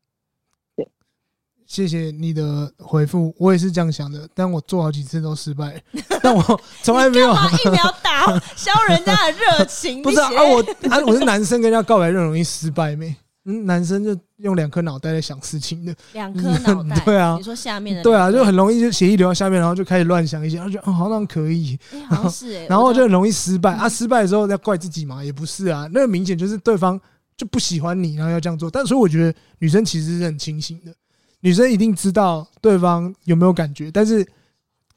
[1.69, 5.81] 谢谢你的回复，我也是这样想的，但我做好几次都失败，
[6.23, 8.27] 但我从来没有一秒打
[8.57, 10.01] 消人家的热情。
[10.03, 13.15] 不是啊，啊，我啊，我是男生，跟人家告白就容易失败没？
[13.45, 21.79] 嗯，男生就用两颗脑袋在想事情的，两颗脑袋， 对啊，你说下面的，对啊，就很容易就协议留到下面，然后就开始乱想一些，然后就哦，好像可以，
[22.11, 23.75] 然后是，然后就很容易失败。
[23.75, 26.99] 啊，失败的时候要怪自己嘛，也不是啊，那个明显就是对方
[27.37, 28.71] 就不喜欢你，然后要这样做。
[28.71, 30.93] 但所以我觉得女生其实是很清醒的，
[31.41, 34.27] 女生一定知道对方有没有感觉，但是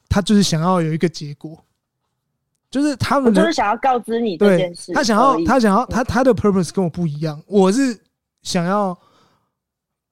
[0.10, 1.64] 她就是想要有一个结果。
[2.70, 7.44] 就是他们就是想要告知你这件事，他想要，他想要，他他的 purpose 跟我不一样。
[7.46, 8.00] 我是
[8.44, 8.98] 想要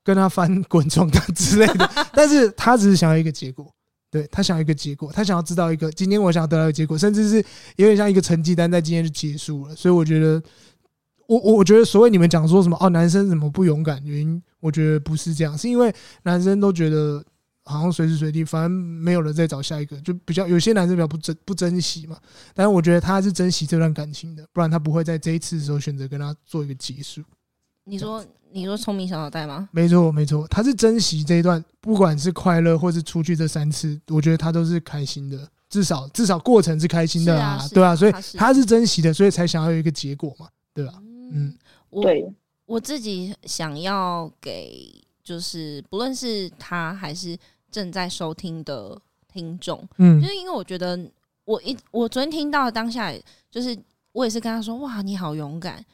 [0.04, 3.66] 跟他翻滚床单之类的， 但是他只是想要一个结果。
[4.12, 7.38] 对，他想要一个结果，他想要知道一个今天我想要得到一个结果，甚至是
[7.78, 9.74] 有点像一个成绩单，在今天就结束了。
[9.74, 10.44] 所以我觉得，
[11.28, 14.04] 我我我觉得，所谓你们讲说什么哦，男生怎么不勇敢？
[14.04, 15.94] 原因我觉得不是这样，是因为
[16.24, 17.24] 男生都觉得。
[17.66, 22.18] 好像随时随地，反正没有了再找下一个，就比较有些男生比较不珍不珍惜嘛。
[22.56, 27.22] 但是我觉得他是珍惜这段感情的，不然他不会在这一次的时候选择跟他做一个结束。
[27.84, 29.70] 你说你说聪明小脑袋吗？
[29.72, 40.94] 没错没错，他是珍惜这一段，不管是快乐或是出去这三次，我觉得他都是开心的，至少至少过程是开心的啊，对啊，所以他是珍惜的，所以才想要有一个结果嘛，对吧？
[41.32, 41.56] 嗯，
[41.92, 42.26] 我对
[42.70, 47.38] 我自己想要给，就是不论是他还是。
[47.72, 49.00] 正在收听的
[49.32, 51.00] 听众，嗯，就是因为我觉得
[51.46, 53.14] 我一我昨天听到当下，
[53.52, 53.78] 就是
[54.12, 55.86] 我也是跟他说，哇，你好勇敢。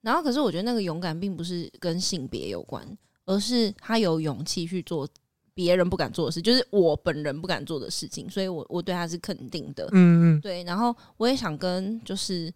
[0.00, 2.84] 然后可是我觉得那个勇敢并不是跟性别有关，
[3.24, 5.08] 而是他有勇气去做
[5.54, 8.28] 别人不敢做的事，就是我本人不敢做的事情。
[8.28, 10.64] 所以我我对他是肯定的，嗯嗯，对。
[10.64, 12.52] 然后我也想跟就是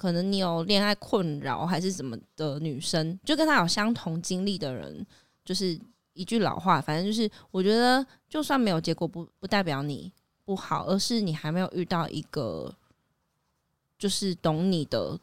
[0.00, 5.06] 可能你有恋爱困扰还是什么的女生，就跟他有相同经历的人，
[5.44, 5.78] 就是。
[6.12, 10.12] 一句老话，反正就是，我觉得就算没有结果不，不不代表你
[10.44, 12.70] 不好，而是你还没有遇到一个
[13.96, 15.18] 就是懂你的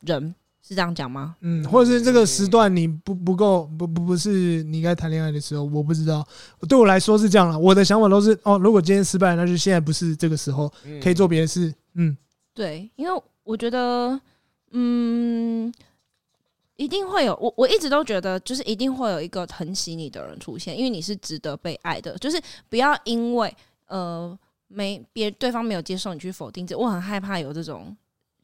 [0.00, 0.34] 人，
[0.66, 1.36] 是这样讲吗？
[1.42, 6.26] 嗯，或者是这个时段你不不够，不不不是你该谈恋爱的时候，我不知道。
[6.66, 11.72] 对我来说是这样了，我的想法都是哦，如果今天失败，那就现在不是这个时候，可以做别的事。
[11.94, 12.16] 嗯，
[12.54, 14.20] 对，因为我觉得，
[14.70, 15.72] 嗯。
[16.76, 22.16] 一定会有我，我一直都觉得，就是一定会有一个疼惜你的人出现，因为你是值得被爱的。
[22.18, 23.54] 就是不要因为
[23.86, 27.96] 呃没别对方没有接受你去否定这，我很害怕有这种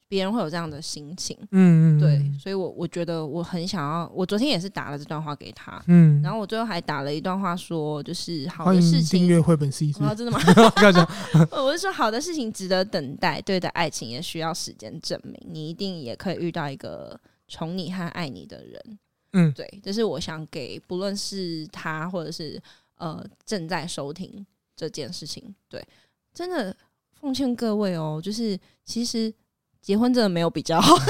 [0.09, 1.37] 别人会有这样的心情。
[1.53, 10.41] 嗯嗯，对，所以我我觉得我很想要，我昨天也是打了这段话给他，嗯，然后我最后还打了一段话说，就是好的事情订阅绘本 C，真的吗？
[11.53, 17.21] 我是说好的事情值得等待，对的爱情也需要时间证明，你一定也可以遇到一个。
[17.51, 18.99] 宠你和爱你的人，
[19.33, 22.61] 嗯，对，这是我想给，不论是他或者是
[22.99, 25.83] 呃正在收听这件事情，对，
[26.35, 26.77] 真的
[27.19, 29.33] 奉劝各位哦，就是其实
[29.81, 30.97] 结婚真的没有比较好，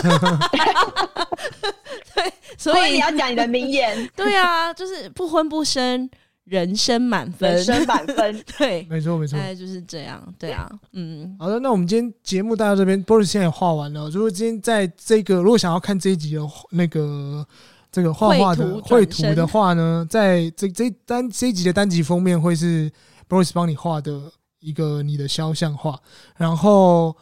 [2.15, 6.09] 对，所以你要讲你的名言， 对啊，就是不婚不生，
[6.45, 14.09] 人生满分，人生满分， 对，没错没错，大概就是这样，对啊，嗯，好的，那我们今天节目到这边，Boris 现在也画完了。
[14.11, 17.45] 如果今天在这个，如果想要看这一集的那个
[17.91, 22.91] 这个画画的绘图的话呢，在这这单这一集的单集封面会是
[23.29, 25.99] Boris 帮你画的一个你的肖像画，
[26.37, 27.17] 然后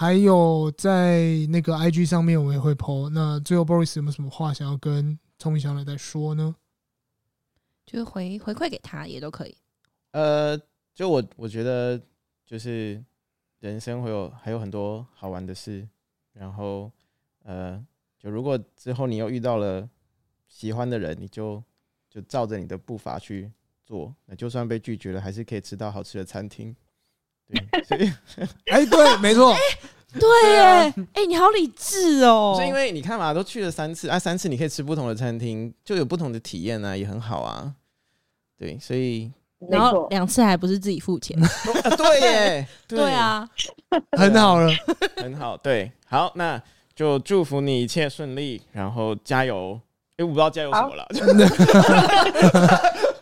[0.00, 3.08] 还有在那个 IG 上面我也会 po。
[3.08, 6.54] 那最后 Boris 有没有什么话想要跟聪明小奶奶说呢？
[7.84, 9.56] 就回回馈给他也都可以。
[10.12, 10.56] 呃，
[10.94, 12.00] 就我我觉得
[12.46, 13.04] 就是
[13.58, 15.88] 人生会有还有很多好玩的事，
[16.32, 16.92] 然后
[17.42, 17.84] 呃，
[18.20, 19.90] 就如果之后你又遇到了
[20.46, 21.60] 喜欢的人，你就
[22.08, 23.50] 就照着你的步伐去
[23.84, 26.76] 做，那就算被拒绝了，还是可以吃到好吃的餐厅。
[27.48, 28.12] 对，所以
[28.70, 29.58] 哎，对，没错，欸，
[30.18, 32.56] 对耶，哎，欸，你好理智哦。
[32.58, 37.74] 是因为你看嘛，都去了三次啊，三次你可以吃不同的餐厅，就有不同的体验啊，也很好啊。
[38.58, 39.30] 对，所以
[39.70, 41.38] 然后两次还不是自己付钱，
[41.96, 43.12] 对耶， 对。
[43.12, 43.48] 啊，
[44.18, 44.70] 很好了，
[45.16, 46.60] 很好，对，好，那
[46.94, 49.80] 就祝福你一切顺利，然后加油，
[50.16, 51.06] 因为我不知道加油什么了，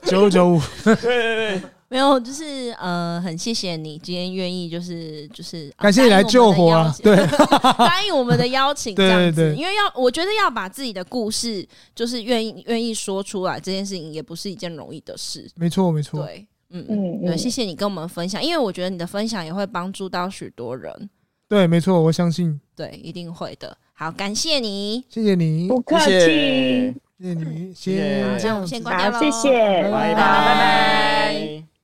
[0.03, 1.63] 九九五，对对对。
[1.89, 7.17] 没有，就是呃，很谢谢你今天愿意，就是就是感谢你来救火啊，对，
[7.79, 21.09] 答应我们的邀请， 这样子，对对对，因为要我觉得要把自己的故事，就是愿意愿意说出来，这件事情也不是一件容易的事，没错没错，对，嗯嗯，对，谢谢你跟我们分享，因为我觉得你的分享也会帮助到许多人，
[21.49, 26.95] 对，没错，我相信，对，一定会的，好，感谢你，谢谢你，不客气，谢谢。
[27.19, 29.51] 你，谢谢，好，这样我们先关掉了，谢谢，
[29.85, 31.76] 拜拜，拜拜。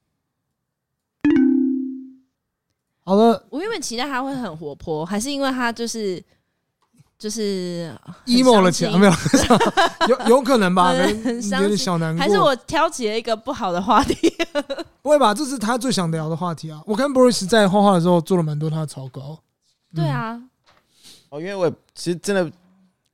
[3.04, 6.22] 好了，我原本期待他会很活泼，还是因为他就是
[7.18, 7.92] 就是
[8.26, 9.12] emo 了起来，没有，
[10.08, 10.98] 有有可能吧，很
[11.50, 14.32] 有点，小难过，还是我挑起了一个不好的话题？
[15.02, 16.80] 不会吧，这是他最想聊的话题啊！
[16.86, 19.38] 我跟 Boris 在画画的时候做了蛮多他的草稿，
[19.94, 20.40] 对啊，
[21.30, 22.50] 哦，因为我其实真的。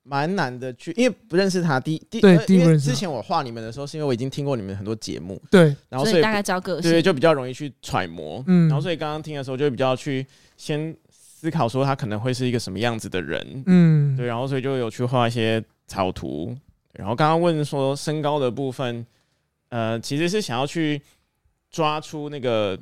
[0.08, 1.78] 蛮难的去，因为不认识他。
[1.78, 2.88] 第第对，第一个认识。
[2.88, 8.42] 之前我画你们的时候，是因为我已经听过你们很多节目，对，然后所以大概知道个性，对，就比较容易去揣摩。
[8.46, 16.56] 嗯，然后所以刚刚听的时候，就比较去先思考说他可能会是一个什么样子的人，嗯，对，然后所以就有去画一些草图。
[16.94, 19.04] 然后刚刚问说身高的部分，
[19.68, 21.02] 呃，其实是想要去
[21.70, 22.78] 抓出那个，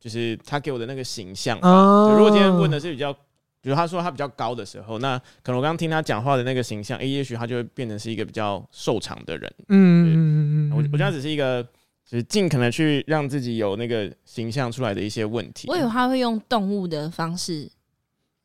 [0.00, 1.58] 就是他给我的那个形象。
[1.60, 3.14] 哦，如果今天问的是比较。
[3.62, 9.52] 比如他说他比较高的时候，那可能我刚刚听他讲话的那个形象，哎，也许他就会变成是一个比较瘦长的人。
[9.68, 11.62] 嗯嗯嗯嗯，我我觉得只是一个，
[12.06, 15.68] 就是尽可能去让自己有那个形象出来的一些问题。
[15.68, 17.70] 我以为他会用动物的方式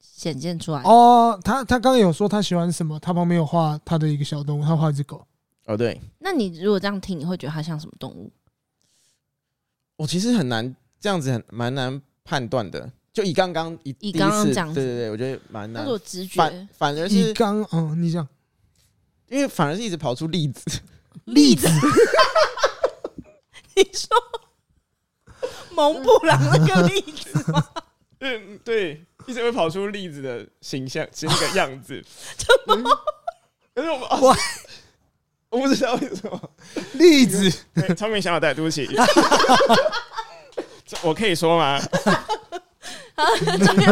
[0.02, 0.82] 显现出来。
[0.84, 5.26] 哦，他他刚刚有说他喜欢什么，他旁边有画他的一个小动物，他画一只狗。
[5.66, 6.00] 哦，对。
[6.20, 8.32] 那你如果这样听，你会觉得他像什么动物？
[9.96, 12.92] 我其实很难这样子，很蛮难判断的。
[13.16, 15.86] 就以刚刚以以刚刚这样子，对对对，我觉得蛮难。
[15.86, 18.28] 我直觉反反而是以刚哦，你讲，
[19.30, 20.82] 因为反而是一直跑出例子，
[21.24, 21.66] 例子，
[23.74, 24.10] 你说
[25.72, 27.66] 蒙布朗那个例子吗？
[28.20, 32.04] 嗯，对，一直会跑出例子的形象，是那个样子。
[32.36, 32.90] 怎么？
[33.74, 34.36] 可是我们我
[35.52, 36.52] 我不知道为什么
[36.96, 37.50] 例子，
[37.96, 38.90] 聪明小脑袋，对不起，
[41.02, 41.80] 我可以说吗？
[43.16, 43.24] 啊，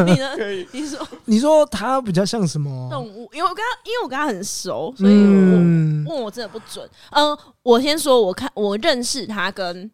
[0.06, 0.36] 你呢？
[0.38, 3.30] 可以，你说，你说他比较像什么动物？
[3.34, 6.88] 因为我跟他，因为我跟他很熟，所以我问我真的不准。
[7.12, 9.90] 嗯，我先说，我看我认识他跟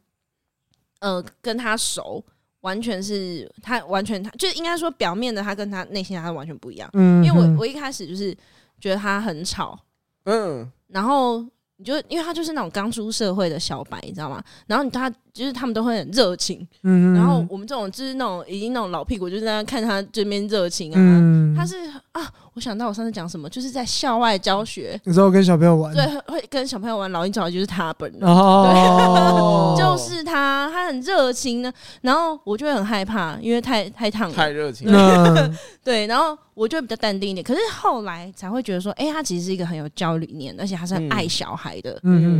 [0.99, 2.23] 呃跟他熟，
[2.61, 6.89] 完全是他完全他就应该说表面的他跟他内心他完全不一样。
[6.93, 8.35] 嗯，因为我我一开始就是
[8.79, 9.79] 觉得他很吵，
[10.25, 11.45] 嗯，然后。
[11.81, 14.43] 你就因为他就是那种刚出社会的小白，你知道吗？
[14.67, 20.95] 然后他就是他们都会很热情，嗯，然后我们这种就是那种已经那种老屁股，就是在那看他这边热情啊。
[20.97, 21.75] 嗯，他是
[22.11, 22.21] 啊，
[22.53, 27.11] 我想到我上次讲什么，就是在校外教学，你知道跟小朋友玩，对，会跟小朋友玩。
[27.11, 31.71] 老鹰找的就是他本人，哦，对， 就是他，他很热情呢。
[32.01, 35.51] 然后我就会很害怕，因为太太烫了，太热情了，
[35.83, 36.37] 对，然后。
[36.59, 41.97] 我就比较淡定一点，可是后来才会觉得说，哎、欸，他其实是一个很有教育理念，而且他是很爱小孩的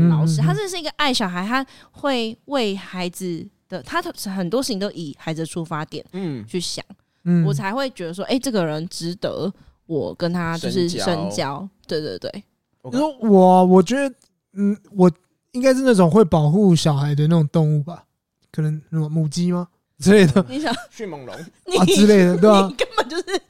[0.09, 0.41] 老师。
[0.41, 6.83] 他真的是一个爱小孩，他会为孩子的，他很多事情都以孩子的出发点，嗯，去想，
[7.25, 9.53] 嗯，我才会觉得说，哎、欸，这个人值得
[9.85, 11.67] 我跟他就是深交。
[11.85, 12.43] 对对对，
[12.83, 14.15] 你说我，我觉得，
[14.53, 15.11] 嗯，我
[15.51, 18.03] 应该是那种会保护小孩的那种动物吧？
[18.51, 19.67] 可能什么母鸡吗？
[19.99, 21.35] 之类的你想迅猛龙，
[21.77, 22.75] 啊之类的，对吧你？
[22.75, 23.41] 根本就是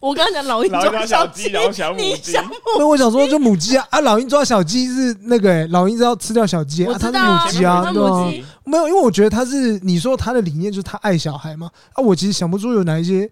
[0.00, 2.44] 我刚刚讲老鹰抓抓小鸡，鸡，然后小母你鸡，想
[2.78, 4.00] 那我想说，就母鸡啊啊！
[4.00, 8.24] 老鹰抓小鸡是那个哎、老鹰是要吃掉小鸡啊，它是母鸡啊，它对吧、
[8.64, 13.30] 没有，因为我觉得它是你说它的理念就是它爱小孩嘛啊，我其实想不出有哪一些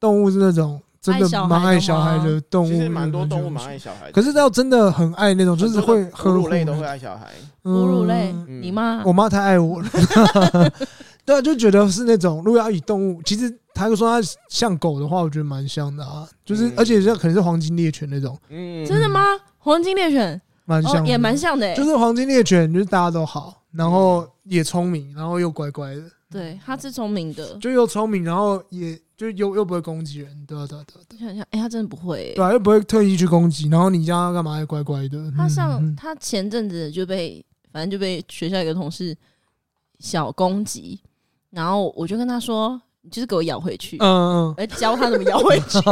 [0.00, 7.26] 动物是那种真的蛮爱小孩的动物，其实蛮多动物蛮爱小孩的，可是要真的很爱那种，就是会哺乳类都会呵护爱小孩。
[7.40, 8.62] 嗯哺乳类，嗯。
[8.62, 9.02] 你妈。
[9.04, 9.88] 我妈太爱我了，
[11.28, 16.72] 对啊，就觉得是那种如果要以动物，其实他就说他像狗的话，我觉得蛮像的啊，就是嗯。
[16.76, 19.20] 而且这可能是黄金猎犬那种，嗯，真的吗？
[19.58, 20.34] 黄金猎犬？
[20.34, 27.56] 哦，蛮像的，也蛮像的欸，就是黄金猎犬，就是大家都好，然后也聪明，然后又乖乖的，对，它是聪明的。
[27.58, 31.20] 就又聪明，然后也就又又不会攻击人，对啊对啊对啊对啊。
[31.20, 32.34] 想想，哎，它真的不会欸。
[32.34, 35.18] 对啊，又不会特意去攻击，然后你叫他干嘛，还乖乖的。
[35.18, 35.94] 嗯他上嗯。
[35.94, 39.16] 他前阵子就被，反正就被学校一个同事
[39.98, 41.00] 小攻击，
[41.50, 44.08] 然后我就跟他说：“你就是给我咬回去。”嗯
[44.48, 45.78] 嗯，我教他怎么咬回去。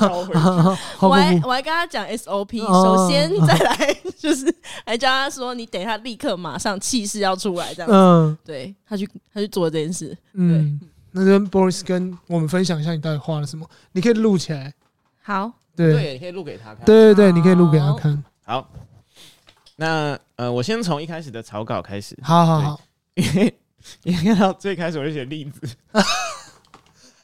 [0.00, 0.38] 咬回去
[0.98, 1.40] 好我还。
[1.44, 4.52] 我还跟他讲 SOP，哦首先再来就是
[4.86, 7.94] 还教他说：“你等一下立刻马上气势要出来，这样子。
[7.96, 10.16] 嗯对他去他去做这件事。
[10.32, 10.80] 嗯，
[11.12, 14.72] 那跟 Boris 跟我们分享一下你到底画了什么，你可以录起来。
[15.22, 16.84] 好，对对，你可以录给他看。
[16.84, 18.22] 对对对，你可以录给他看。
[18.44, 18.68] 好，
[19.76, 22.80] 那呃，我先从一开始的草稿开始，好好好，
[23.14, 23.54] 因为
[24.02, 25.76] 你看到最开始我就写例子。
[25.92, 26.02] 啊，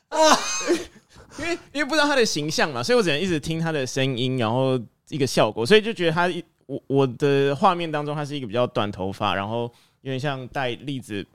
[1.39, 4.79] 因为因为不知道他的形象嘛，所以我只能一直听他的声音，然后
[5.09, 9.63] 一个效果，所以就觉得他一我我的画面当中，他是一个比较短头发，然后
[10.03, 11.27] 有点像戴栗子，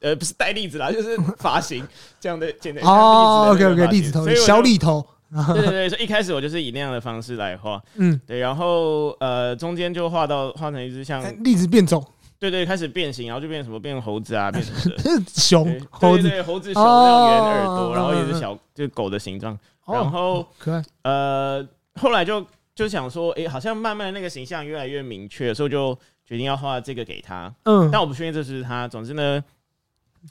[0.00, 1.86] 呃，不是戴栗子啦，就是发型
[2.18, 5.06] 这样的，简单哦，OK OK，栗子头，小栗，栗头。
[5.54, 12.04] 对对对，所以一开始我就是以那样的方式来画，嗯，对，然后呃中间就画到画成一只像，栗子变种，
[12.40, 15.22] 对对，开始变形，然后就变什么变猴子啊，变什么的。
[15.28, 19.52] 熊对猴子，对对猴子熊那种圆耳朵，哦然后也是小，就是狗的形状。
[19.84, 20.82] 哦然后可爱。
[21.02, 21.68] 呃，
[22.00, 27.52] 后来就就想说，哎，好像慢慢那个形象越来越明确，所以就决定要画这个给他。
[27.64, 28.88] 嗯，但我不确定这是他。
[28.88, 29.44] 总之呢，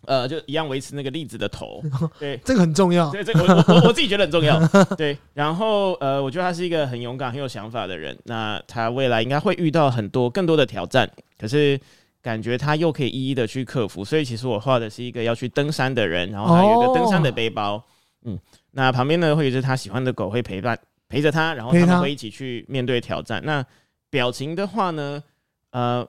[0.05, 1.83] 呃，就一样维持那个栗子的头。
[2.17, 3.11] 对，这个很重要。
[3.11, 4.59] 对，这我我我自己觉得很重要。
[4.97, 8.17] 对，然后呃，我觉得他是一个很勇敢、很有想法的人。
[8.23, 11.07] 那他未来应该会遇到很多更多的挑战，
[11.37, 11.79] 可是
[12.21, 14.03] 感觉他又可以一一的去克服。
[14.03, 17.83] 所以其实我画的是一个要去登山的人，然后他有一个登山的背包。
[18.23, 18.37] 嗯，
[18.71, 23.41] 那旁边呢会有一只他喜欢的狗会陪伴陪着他，然后他们会一起去面对挑战。
[23.45, 23.65] 那
[24.09, 25.23] 表情的话呢，
[25.71, 26.05] 呃，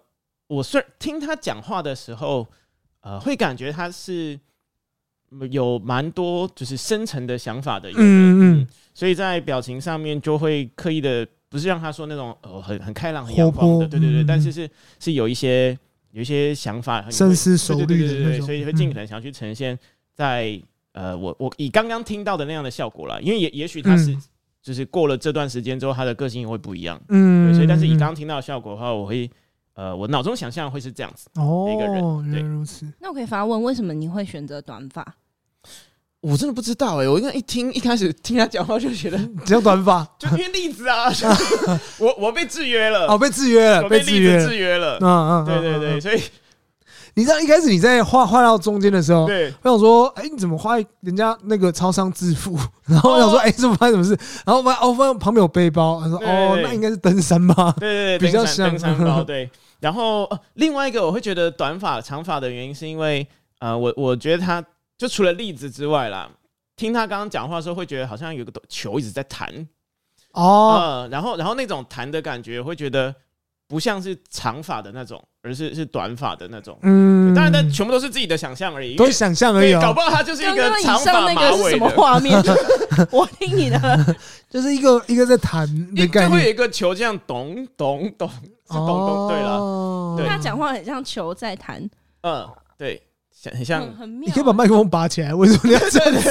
[0.48, 2.46] 我虽听他讲话的时候，
[3.02, 4.38] 呃，会感觉他是
[5.50, 7.94] 有蛮多就是深层的想法的嗯
[8.58, 15.78] 嗯，所以在表情上面就会刻意的，不是让他说那种呃很很开朗、很阳光的，对对对，嗯但是是是有一些
[16.12, 19.78] 有一些想法，很深思熟虑的对对对对对那种所以会尽可能想要去呈现
[20.14, 20.60] 在
[20.92, 24.22] 呃我我以刚刚听到的那样的效果啦，因为也也许他是嗯
[24.62, 29.30] 就是过了这段时间之后，他的个性也会不一样，嗯，对，所以但是以嗯刚刚听到的效果的话，我会
[29.72, 31.70] 呃我脑中想象会是这样子哦。
[31.72, 32.86] 一个人对来如此。
[33.00, 35.02] 那我可以发问，为什么你会选择短发？
[36.20, 41.10] 我真的不知道哎、我应该一听一开始听他讲话就觉得， 只要短发，就因为例子啊，
[41.98, 44.46] 我我被制约了， 哦，被制约了，被制约了。
[44.48, 44.98] 制约了。
[45.00, 46.00] 嗯嗯，对对对，嗯。
[46.00, 46.20] 所以
[47.14, 52.56] 你知道一开始你在画画到中间的时候，对我想说，哎，你怎么画人家那个超商致富？
[52.86, 54.18] 然后我想说，哦哎，怎么发生什么事？
[54.44, 57.74] 然后发现哦，发现旁边有背包，他说，对哦，那应该是登山吧？
[57.80, 59.50] 对对对，比较像登山登山包对。
[59.80, 63.26] 然后、呃另外一个我会觉得短发长发的原因是因为
[63.60, 64.62] 呃，我我觉得他
[65.00, 66.28] 就除了例子之外啦，
[66.76, 69.48] 听他刚刚讲话的时候会觉得好像有个球一直在弹，
[70.32, 73.14] 哦，呃，然后然后那种弹的感觉会觉得
[73.66, 76.78] 不像是长发的那种，而是是短发的那种。
[76.82, 81.96] 嗯，当然，但全部都是自己的想象而已，因都是想象而已对，搞哦不，好他就是一个刚刚以长发上那马尾个是什么的。
[81.96, 82.38] 画面？
[83.10, 84.16] 我听你的，
[84.50, 90.14] 就是一个一个在弹的感觉，就会有一个球这样咚咚咚，是咚咚，对了，哦。
[90.18, 90.28] 对。
[90.28, 91.88] 他讲话很像球在弹，
[92.20, 92.46] 嗯，
[92.76, 93.02] 对，
[93.40, 94.26] 像很像很，妙。
[94.26, 96.22] 你可以把麦克风拔起来，为什么你要这样？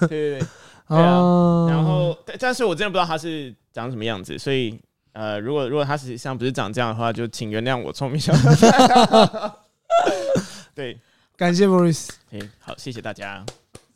[0.00, 0.38] 对 对对。
[0.38, 0.38] 对
[0.86, 4.78] 啊哦然后，但但是我真的不知道他是长什么样子，所以
[5.12, 8.66] 呃，如果如果他实际上不是长这样的话，就请原谅我聪明小子。
[10.74, 10.98] 对，
[11.36, 12.08] 感谢 Boris。
[12.32, 13.46] 哎，好，谢谢大家。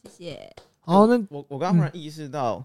[0.04, 0.56] 谢谢。
[0.80, 2.64] 好，那我我刚刚忽然意识到，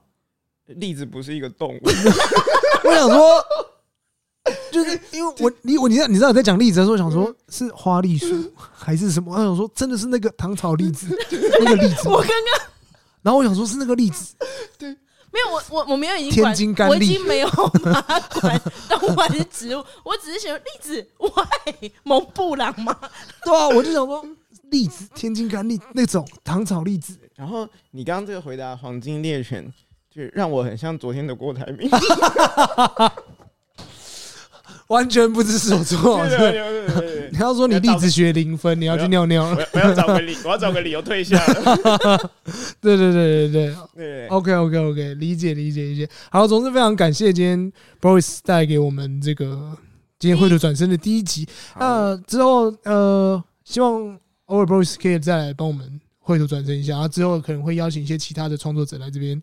[0.68, 1.80] 栗子不是一个动物。
[1.84, 3.44] 我想说，
[4.74, 9.34] 就是因为我你我你知道你知道我在讲栗子的时候，我想说是花栗鼠还是什么？
[9.34, 11.08] 我想说真的是那个糖炒栗子
[11.62, 12.68] 那个栗子，我刚刚
[13.22, 14.36] 然后我想说是那个栗子，
[14.78, 14.90] 对
[15.32, 17.48] 没有，我我我没有已经管，我已经没有
[17.84, 22.96] 把它管动物还是植物，我只是想栗子，喂，蒙布朗吗？
[23.44, 24.24] 对啊，我就想说
[24.70, 27.18] 栗子，天津甘栗那种糖炒栗子。
[27.36, 29.66] 然后你刚刚这个回答黄金猎犬，
[30.14, 31.90] 就让我很像昨天的郭台铭。
[34.88, 36.26] 完全不知所措。
[37.32, 39.68] 你要说你栗子学零分，你要去尿尿了。
[39.74, 41.38] 我要找个理，我要找个理由退下。
[42.80, 44.28] 对对对对对对。
[44.28, 46.08] OK OK OK，理解理解理解。
[46.30, 49.76] 好，总之非常感谢今天 Boris 带给我们这个
[50.20, 51.48] 今天绘图转身的第一集。
[51.80, 56.94] 那之后呃，希望偶尔 Boris 可以再来帮我们绘图转身一下。
[56.94, 59.40] 然后之后可能会邀请一些其他的创作者来这边。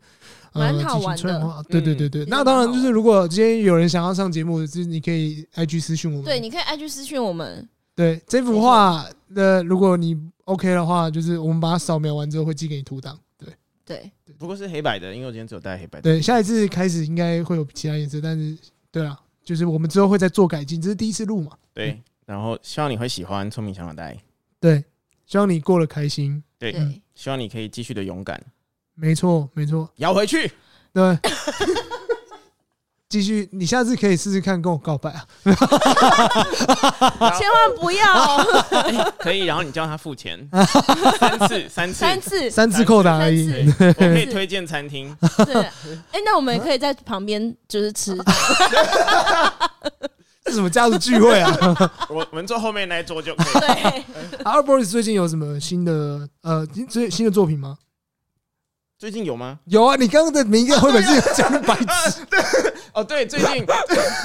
[0.52, 2.24] 蛮好玩的，对对对对。
[2.24, 6.24] 那当然就是，如果今天有人想要上节目，就是你可以 IG 私讯我们。
[6.24, 7.68] 对，你可以 IG 私讯我们。
[7.94, 13.16] 对，这幅画的，如果你 OK 的话，就是我们把它扫描完之后会寄给你图档。
[13.38, 13.54] 对
[13.84, 16.02] 对，不过是黑白的，因为我今天只有带黑白的。
[16.02, 18.58] 对，下一次开始应该会有其他颜色，但是
[18.90, 21.52] 对啊，就是我们之后会再做改进，这是第一次录嘛。
[21.72, 24.18] 对，然后希望你会喜欢聪明小脑袋。
[24.58, 24.82] 对，
[25.26, 26.42] 希望你过得开心。
[26.60, 28.40] 对，希望你可以继续的勇敢。
[28.94, 30.52] 没错，没错，摇回去。
[30.92, 31.18] 对，
[33.08, 35.26] 继续，你下次可以试试看跟我告白啊！
[37.38, 38.36] 千万不要，
[38.70, 40.38] 欸、 可以，然后你叫他付钱，
[41.18, 43.72] 三次，三次，三次，三次扣打而已。
[43.78, 45.16] 我可以推荐餐厅。
[45.46, 45.70] 对，哎、
[46.12, 48.14] 欸，那我们可以在旁边就是吃。
[50.44, 51.50] 这什么家族聚会啊？
[52.08, 53.52] 我我们坐后面那一桌就可以。
[53.60, 54.40] 对。
[54.44, 57.78] 阿 Boris 最近有什么新的呃最新的作品吗？
[58.98, 59.58] 最近有吗？
[59.64, 59.96] 有啊！
[59.96, 61.74] 你刚刚的名字绘本是讲白
[62.10, 62.22] 痴。
[62.92, 63.66] 哦，对，最近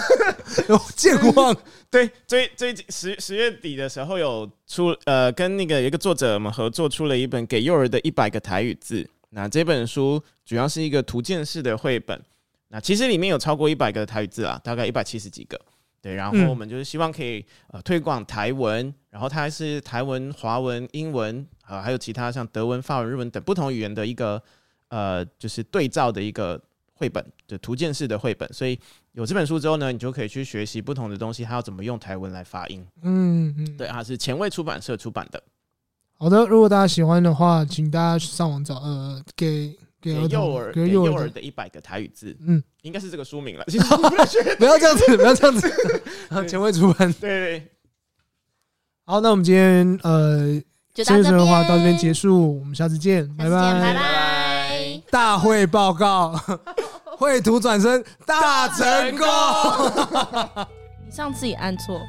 [0.68, 1.56] 有健忘。
[1.90, 9.02] 对，最最近十十月底的时候有出呃，跟那个一个作者我们合作出了一本《给幼儿的一百个台语字》。
[9.30, 12.22] 那这本书主要是一个图鉴式的绘本。
[12.68, 15.58] 那其实里面有超过一百个台语字啊，大概一百七十几个。
[16.06, 24.42] 对，然后我们就是希望可以呃推广台文，然后它还是台文、华文、英文啊，还有其他像德文、法文、日文等不同语言的一个。
[24.90, 26.62] 呃，就是对照的一个
[26.94, 28.80] 绘本，就图鉴式的绘本，所以
[29.14, 32.86] 有这本书之后呢，你就可以去学习不同的东西，它要怎么用台文来发音。
[33.02, 35.44] 嗯嗯，对，它是前卫出版社出版的。
[36.14, 43.66] 好的，如果大家喜欢的话，请大家上网找呃，给给幼儿给幼儿的一百个台语字，嗯，应该是这个书名了。
[43.68, 43.84] 其实
[44.58, 45.68] 不要这样子，不要这样子。
[46.48, 47.68] 前卫出版，对，对对。
[49.06, 50.62] 好，那我们今天呃，
[50.94, 55.02] 这期的话到这边结束，我们下次见，拜拜，拜拜。
[55.10, 56.40] 大会报告，
[57.18, 59.28] 绘图转身大成功。
[61.04, 62.00] 你上次也按错。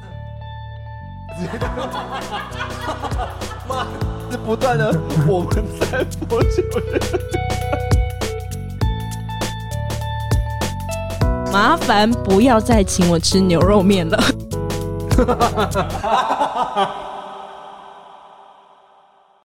[3.67, 3.87] 妈，
[4.29, 4.91] 这不断的
[5.27, 6.61] 我们在播酒。
[11.51, 14.23] 麻烦不要再请我吃牛肉面了。